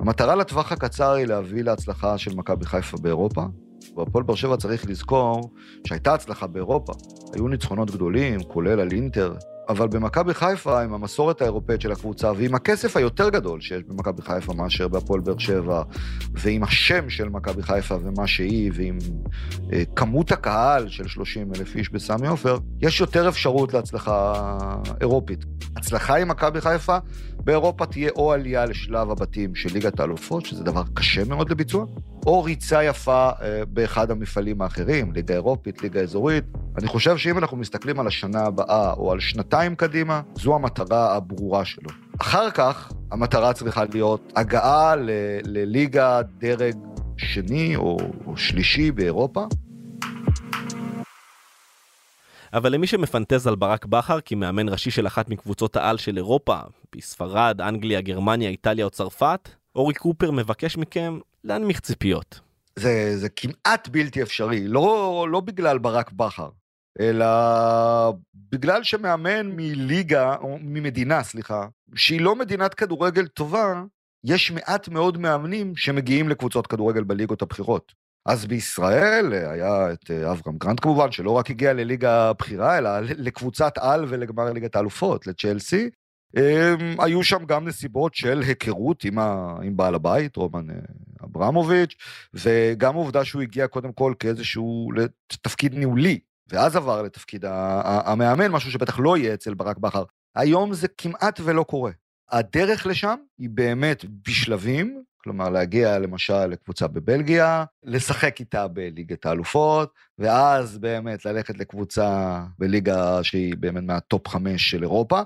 המטרה 0.00 0.34
לטווח 0.34 0.72
הקצר 0.72 1.12
היא 1.12 1.26
להביא 1.26 1.62
להצלחה 1.62 2.18
של 2.18 2.34
מכבי 2.34 2.66
חיפה 2.66 2.96
באירופה, 2.96 3.42
והפועל 3.96 4.24
באר 4.24 4.36
שבע 4.36 4.56
צריך 4.56 4.88
לזכור 4.88 5.50
שהייתה 5.86 6.14
הצלחה 6.14 6.46
באירופה. 6.46 6.92
היו 7.34 7.48
ניצחונות 7.48 7.90
גדולים, 7.90 8.42
כולל 8.42 8.80
על 8.80 8.88
אינטר, 8.92 9.34
אבל 9.68 9.88
במכבי 9.88 10.34
חיפה, 10.34 10.82
עם 10.82 10.94
המסורת 10.94 11.42
האירופאית 11.42 11.80
של 11.80 11.92
הקבוצה, 11.92 12.32
ועם 12.36 12.54
הכסף 12.54 12.96
היותר 12.96 13.28
גדול 13.28 13.60
שיש 13.60 13.82
במכבי 13.82 14.22
חיפה 14.22 14.52
מאשר 14.52 14.88
בהפועל 14.88 15.20
באר 15.20 15.38
שבע, 15.38 15.82
ועם 16.32 16.62
השם 16.62 17.10
של 17.10 17.28
מכבי 17.28 17.62
חיפה 17.62 17.96
ומה 18.02 18.26
שהיא, 18.26 18.72
ועם 18.74 18.98
אה, 19.72 19.82
כמות 19.96 20.32
הקהל 20.32 20.88
של 20.88 21.08
30 21.08 21.54
אלף 21.54 21.76
איש 21.76 21.90
בסמי 21.90 22.28
עופר, 22.28 22.58
יש 22.80 23.00
יותר 23.00 23.28
אפשרות 23.28 23.74
להצלחה 23.74 24.34
אירופית. 25.00 25.44
הצלחה 25.76 26.16
עם 26.16 26.28
מכבי 26.28 26.60
חיפה 26.60 26.98
באירופה 27.44 27.86
תהיה 27.86 28.10
או 28.16 28.32
עלייה 28.32 28.64
לשלב 28.64 29.10
הבתים 29.10 29.54
של 29.54 29.72
ליגת 29.72 30.00
האלופות, 30.00 30.46
שזה 30.46 30.64
דבר 30.64 30.82
קשה 30.94 31.24
מאוד 31.24 31.50
לביצוע, 31.50 31.84
או 32.26 32.42
ריצה 32.42 32.84
יפה 32.84 33.30
אה, 33.42 33.62
באחד 33.68 34.10
המפעלים 34.10 34.62
האחרים, 34.62 35.12
ליגה 35.12 35.34
אירופית, 35.34 35.82
ליגה 35.82 36.00
אזורית. 36.00 36.44
אני 36.78 36.86
חושב 36.86 37.16
שאם 37.16 37.38
אנחנו 37.38 37.56
מסתכלים 37.56 38.00
על 38.00 38.06
השנה 38.06 38.40
הבאה 38.40 38.92
או 38.92 39.12
על 39.12 39.20
שנתיים 39.20 39.74
קדימה, 39.74 40.20
זו 40.34 40.54
המטרה 40.54 41.16
הברורה 41.16 41.64
שלו. 41.64 41.90
אחר 42.20 42.50
כך 42.50 42.92
המטרה 43.10 43.52
צריכה 43.52 43.84
להיות 43.92 44.32
הגעה 44.36 44.96
ל- 44.96 45.10
לליגה 45.44 46.20
דרג 46.38 46.74
שני 47.16 47.76
או, 47.76 47.96
או 48.26 48.36
שלישי 48.36 48.90
באירופה. 48.90 49.46
אבל 52.52 52.72
למי 52.72 52.86
שמפנטז 52.86 53.46
על 53.46 53.54
ברק 53.54 53.86
בכר 53.86 54.18
כמאמן 54.24 54.68
ראשי 54.68 54.90
של 54.90 55.06
אחת 55.06 55.28
מקבוצות 55.28 55.76
העל 55.76 55.96
של 55.96 56.16
אירופה, 56.16 56.58
בספרד, 56.96 57.60
אנגליה, 57.60 58.00
גרמניה, 58.00 58.50
איטליה 58.50 58.84
או 58.84 58.90
צרפת, 58.90 59.48
אורי 59.76 59.94
קופר 59.94 60.30
מבקש 60.30 60.76
מכם 60.76 61.18
להנמיך 61.44 61.80
ציפיות. 61.80 62.40
זה, 62.78 63.18
זה 63.18 63.28
כמעט 63.28 63.88
בלתי 63.88 64.22
אפשרי, 64.22 64.68
לא, 64.68 65.26
לא 65.30 65.40
בגלל 65.40 65.78
ברק 65.78 66.12
בכר, 66.12 66.48
אלא 67.00 67.26
בגלל 68.34 68.82
שמאמן 68.82 69.46
מליגה, 69.56 70.36
או 70.36 70.58
ממדינה, 70.60 71.22
סליחה, 71.22 71.66
שהיא 71.94 72.20
לא 72.20 72.36
מדינת 72.36 72.74
כדורגל 72.74 73.26
טובה, 73.26 73.82
יש 74.24 74.50
מעט 74.50 74.88
מאוד 74.88 75.18
מאמנים 75.18 75.76
שמגיעים 75.76 76.28
לקבוצות 76.28 76.66
כדורגל 76.66 77.04
בליגות 77.04 77.42
הבכירות. 77.42 77.92
אז 78.26 78.46
בישראל 78.46 79.32
היה 79.32 79.92
את 79.92 80.10
אה, 80.10 80.32
אברהם 80.32 80.58
גרנט 80.58 80.80
כמובן, 80.80 81.12
שלא 81.12 81.30
רק 81.30 81.50
הגיע 81.50 81.72
לליגה 81.72 82.28
הבכירה, 82.28 82.78
אלא 82.78 82.90
לקבוצת 83.00 83.72
על 83.78 84.04
ולגמר 84.08 84.52
ליגת 84.52 84.76
האלופות, 84.76 85.26
לצ'לסי. 85.26 85.90
הם, 86.36 87.00
היו 87.00 87.24
שם 87.24 87.44
גם 87.46 87.68
נסיבות 87.68 88.14
של 88.14 88.42
היכרות 88.46 89.04
עם, 89.04 89.18
ה, 89.18 89.54
עם 89.62 89.76
בעל 89.76 89.94
הבית, 89.94 90.36
רומן 90.36 90.70
אה, 90.70 90.76
אברמוביץ', 91.24 91.94
וגם 92.34 92.94
העובדה 92.94 93.24
שהוא 93.24 93.42
הגיע 93.42 93.66
קודם 93.66 93.92
כל 93.92 94.14
כאיזשהו 94.18 94.90
תפקיד 95.42 95.74
ניהולי, 95.74 96.18
ואז 96.48 96.76
עבר 96.76 97.02
לתפקיד 97.02 97.44
המאמן, 97.84 98.48
משהו 98.48 98.70
שבטח 98.70 98.98
לא 98.98 99.16
יהיה 99.16 99.34
אצל 99.34 99.54
ברק 99.54 99.78
בכר. 99.78 100.04
היום 100.34 100.74
זה 100.74 100.88
כמעט 100.88 101.40
ולא 101.44 101.62
קורה. 101.62 101.90
הדרך 102.30 102.86
לשם 102.86 103.16
היא 103.38 103.48
באמת 103.50 104.04
בשלבים, 104.28 105.02
כלומר 105.22 105.50
להגיע 105.50 105.98
למשל 105.98 106.46
לקבוצה 106.46 106.86
בבלגיה, 106.86 107.64
לשחק 107.82 108.40
איתה 108.40 108.68
בליגת 108.68 109.26
האלופות, 109.26 109.92
ואז 110.18 110.78
באמת 110.78 111.24
ללכת 111.24 111.58
לקבוצה 111.58 112.40
בליגה 112.58 113.24
שהיא 113.24 113.54
באמת 113.60 113.82
מהטופ 113.82 114.28
חמש 114.28 114.70
של 114.70 114.82
אירופה. 114.82 115.22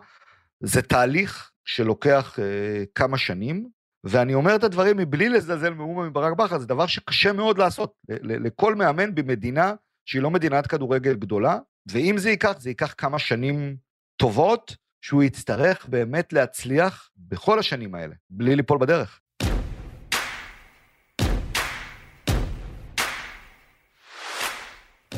זה 0.63 0.83
תהליך 0.83 1.51
שלוקח 1.65 2.39
אה, 2.39 2.85
כמה 2.95 3.19
שנים, 3.19 3.69
ואני 4.05 4.35
אומר 4.35 4.57
את 4.57 4.65
הדברים 4.65 4.97
מבלי 4.97 5.29
לזלזל 5.29 5.75
מאומה 5.75 6.09
מברק 6.09 6.37
בכר, 6.37 6.59
זה 6.59 6.67
דבר 6.67 6.87
שקשה 6.87 7.33
מאוד 7.33 7.59
לעשות 7.59 7.93
לכל 8.23 8.75
מאמן 8.75 9.15
במדינה 9.15 9.75
שהיא 10.07 10.23
לא 10.23 10.31
מדינת 10.31 10.67
כדורגל 10.67 11.15
גדולה, 11.15 11.59
ואם 11.87 12.19
זה 12.19 12.31
ייקח, 12.31 12.53
זה 12.59 12.71
ייקח 12.71 12.95
כמה 12.99 13.19
שנים 13.19 13.77
טובות, 14.17 14.77
שהוא 15.05 15.23
יצטרך 15.23 15.87
באמת 15.89 16.33
להצליח 16.33 17.11
בכל 17.17 17.59
השנים 17.59 17.95
האלה, 17.95 18.15
בלי 18.31 18.57
ליפול 18.57 18.79
בדרך. 18.79 19.21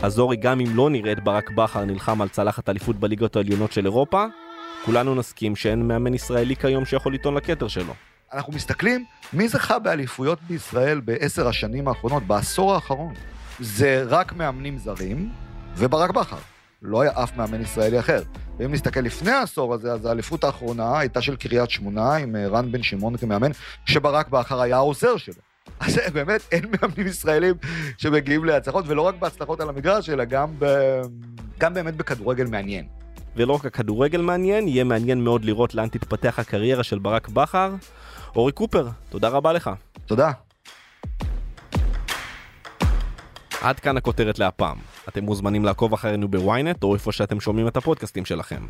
אז 0.02 0.18
אורי, 0.18 0.37
גם 0.37 0.61
אם 0.61 0.76
לא 0.76 0.90
נראה 0.90 1.12
את 1.12 1.24
ברק 1.24 1.50
בכר 1.50 1.85
נלחם 1.85 2.22
על 2.22 2.28
צלחת 2.28 2.68
אליפות 2.68 2.96
בליגות 2.96 3.37
העליונות 3.37 3.72
של 3.72 3.85
אירופה, 3.85 4.26
כולנו 4.85 5.14
נסכים 5.14 5.57
שאין 5.57 5.88
מאמן 5.88 6.14
ישראלי 6.14 6.57
כיום 6.57 6.85
שיכול 6.85 7.14
לטעון 7.14 7.35
לכתר 7.35 7.68
שלו. 7.68 7.94
אנחנו 8.33 8.53
מסתכלים, 8.53 9.05
מי 9.33 9.49
זכה 9.49 9.79
באליפויות 9.79 10.38
בישראל 10.49 11.01
בעשר 11.01 11.49
השנים 11.49 11.88
האחרונות, 11.88 12.23
בעשור 12.23 12.75
האחרון? 12.75 13.14
זה 13.61 14.05
רק 14.09 14.33
מאמנים 14.33 14.79
זרים 14.79 15.31
וברק 15.77 16.11
בכר. 16.11 16.37
לא 16.83 17.01
היה 17.01 17.12
אף 17.23 17.37
מאמן 17.37 17.61
ישראלי 17.61 18.01
אחר. 18.01 18.23
ואם 18.59 18.73
נסתכל 18.73 19.01
לפני 19.01 19.31
העשור 19.31 19.75
הזה, 19.75 19.92
אז 19.92 20.07
האליפות 20.07 20.44
האחרונה 20.44 20.99
הייתה 20.99 21.23
של 21.23 21.37
קריית 21.37 21.70
שמונה 21.70 22.14
עם 22.14 22.37
אה, 22.37 22.47
רן 22.47 22.73
בן 22.73 22.83
שמעון 22.83 23.16
כמאמן, 23.16 23.51
שברק 23.87 24.29
בכר 24.29 24.61
היה 24.61 24.77
העוזר 24.77 25.16
שלו. 25.16 25.42
אז 25.81 26.01
באמת 26.14 26.40
אין 26.53 26.64
מאמנים 26.70 27.07
ישראלים 27.07 27.55
שמגיעים 27.99 28.44
להצלחות, 28.44 28.85
ולא 28.88 29.03
רק 29.03 29.14
בהצלחות 29.14 29.61
על 29.61 29.68
המגרש, 29.68 30.11
אלא 30.11 30.25
גם, 30.25 30.49
ב... 30.59 30.66
גם 31.59 31.75
באמת 31.75 31.97
בכדורגל 31.97 32.44
מעניין. 32.44 32.87
ולא 33.37 33.53
רק 33.53 33.64
הכדורגל 33.66 34.20
מעניין, 34.20 34.68
יהיה 34.68 34.85
מעניין 34.85 35.25
מאוד 35.25 35.44
לראות 35.44 35.75
לאן 35.75 35.88
תתפתח 35.88 36.38
הקריירה 36.38 36.83
של 36.83 36.99
ברק 36.99 37.29
בכר. 37.29 37.75
אורי 38.37 38.53
קופר, 38.53 38.88
תודה 39.09 39.29
רבה 39.29 39.53
לך. 39.53 39.70
תודה. 40.07 40.31
עד 43.61 43.81
כאן 43.81 43.97
הכותרת 43.97 44.38
להפעם. 44.38 44.77
אתם 45.09 45.25
מוזמנים 45.25 45.64
לעקוב 45.64 45.92
אחרינו 45.92 46.29
בוויינט 46.29 46.83
או 46.83 46.94
איפה 46.94 47.12
שאתם 47.12 47.40
שומעים 47.40 47.68
את 47.68 47.77
הפודקאסטים 47.77 48.25
שלכם. 48.25 48.66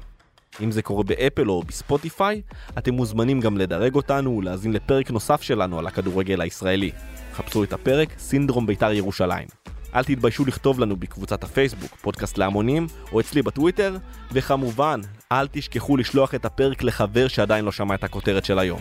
אם 0.61 0.71
זה 0.71 0.83
קורה 0.83 1.03
באפל 1.03 1.51
או 1.51 1.63
בספוטיפיי, 1.63 2.43
אתם 2.79 2.95
מוזמנים 2.95 3.41
גם 3.41 3.59
לדרג 3.59 3.95
אותנו 3.95 4.37
ולהאזין 4.39 4.73
לפרק 4.73 5.11
נוסף 5.11 5.43
שלנו 5.43 5.79
על 5.79 5.87
הכדורגל 5.87 6.41
הישראלי. 6.41 6.91
חפשו 7.33 7.65
את 7.65 7.73
הפרק 7.73 8.09
סינדרום 8.19 8.67
בית"ר 8.67 8.93
ירושלים. 8.93 9.64
אל 9.95 10.05
תתביישו 10.05 10.45
לכתוב 10.45 10.81
לנו 10.81 10.97
בקבוצת 10.97 11.45
הפייסבוק, 11.45 11.95
פודקאסט 12.03 12.39
להמונים, 12.39 12.87
או 13.13 13.21
אצלי 13.21 13.43
בטוויטר, 13.43 13.97
וכמובן, 14.33 15.01
אל 15.33 15.47
תשכחו 15.53 15.97
לשלוח 15.97 16.35
את 16.35 16.45
הפרק 16.45 16.83
לחבר 16.83 17.29
שעדיין 17.29 17.65
לא 17.65 17.73
שמע 17.73 17.95
את 17.95 18.05
הכותרת 18.05 18.45
של 18.45 18.59
היום. 18.59 18.81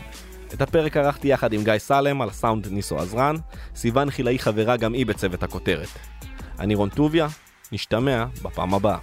את 0.54 0.62
הפרק 0.62 0.98
ערכתי 0.98 1.28
יחד 1.28 1.54
עם 1.54 1.64
גיא 1.64 1.78
סלם 1.78 2.22
על 2.22 2.30
הסאונד 2.30 2.68
ניסו 2.68 3.00
עזרן, 3.00 3.36
סיוון 3.76 4.10
חילאי 4.10 4.40
חברה 4.40 4.78
גם 4.78 4.94
היא 4.94 5.06
בצוות 5.06 5.44
הכותרת. 5.44 5.88
אני 6.60 6.76
רון 6.76 6.90
טוביה, 6.90 7.28
נשתמע 7.72 8.26
בפעם 8.42 8.74
הבאה. 8.74 8.98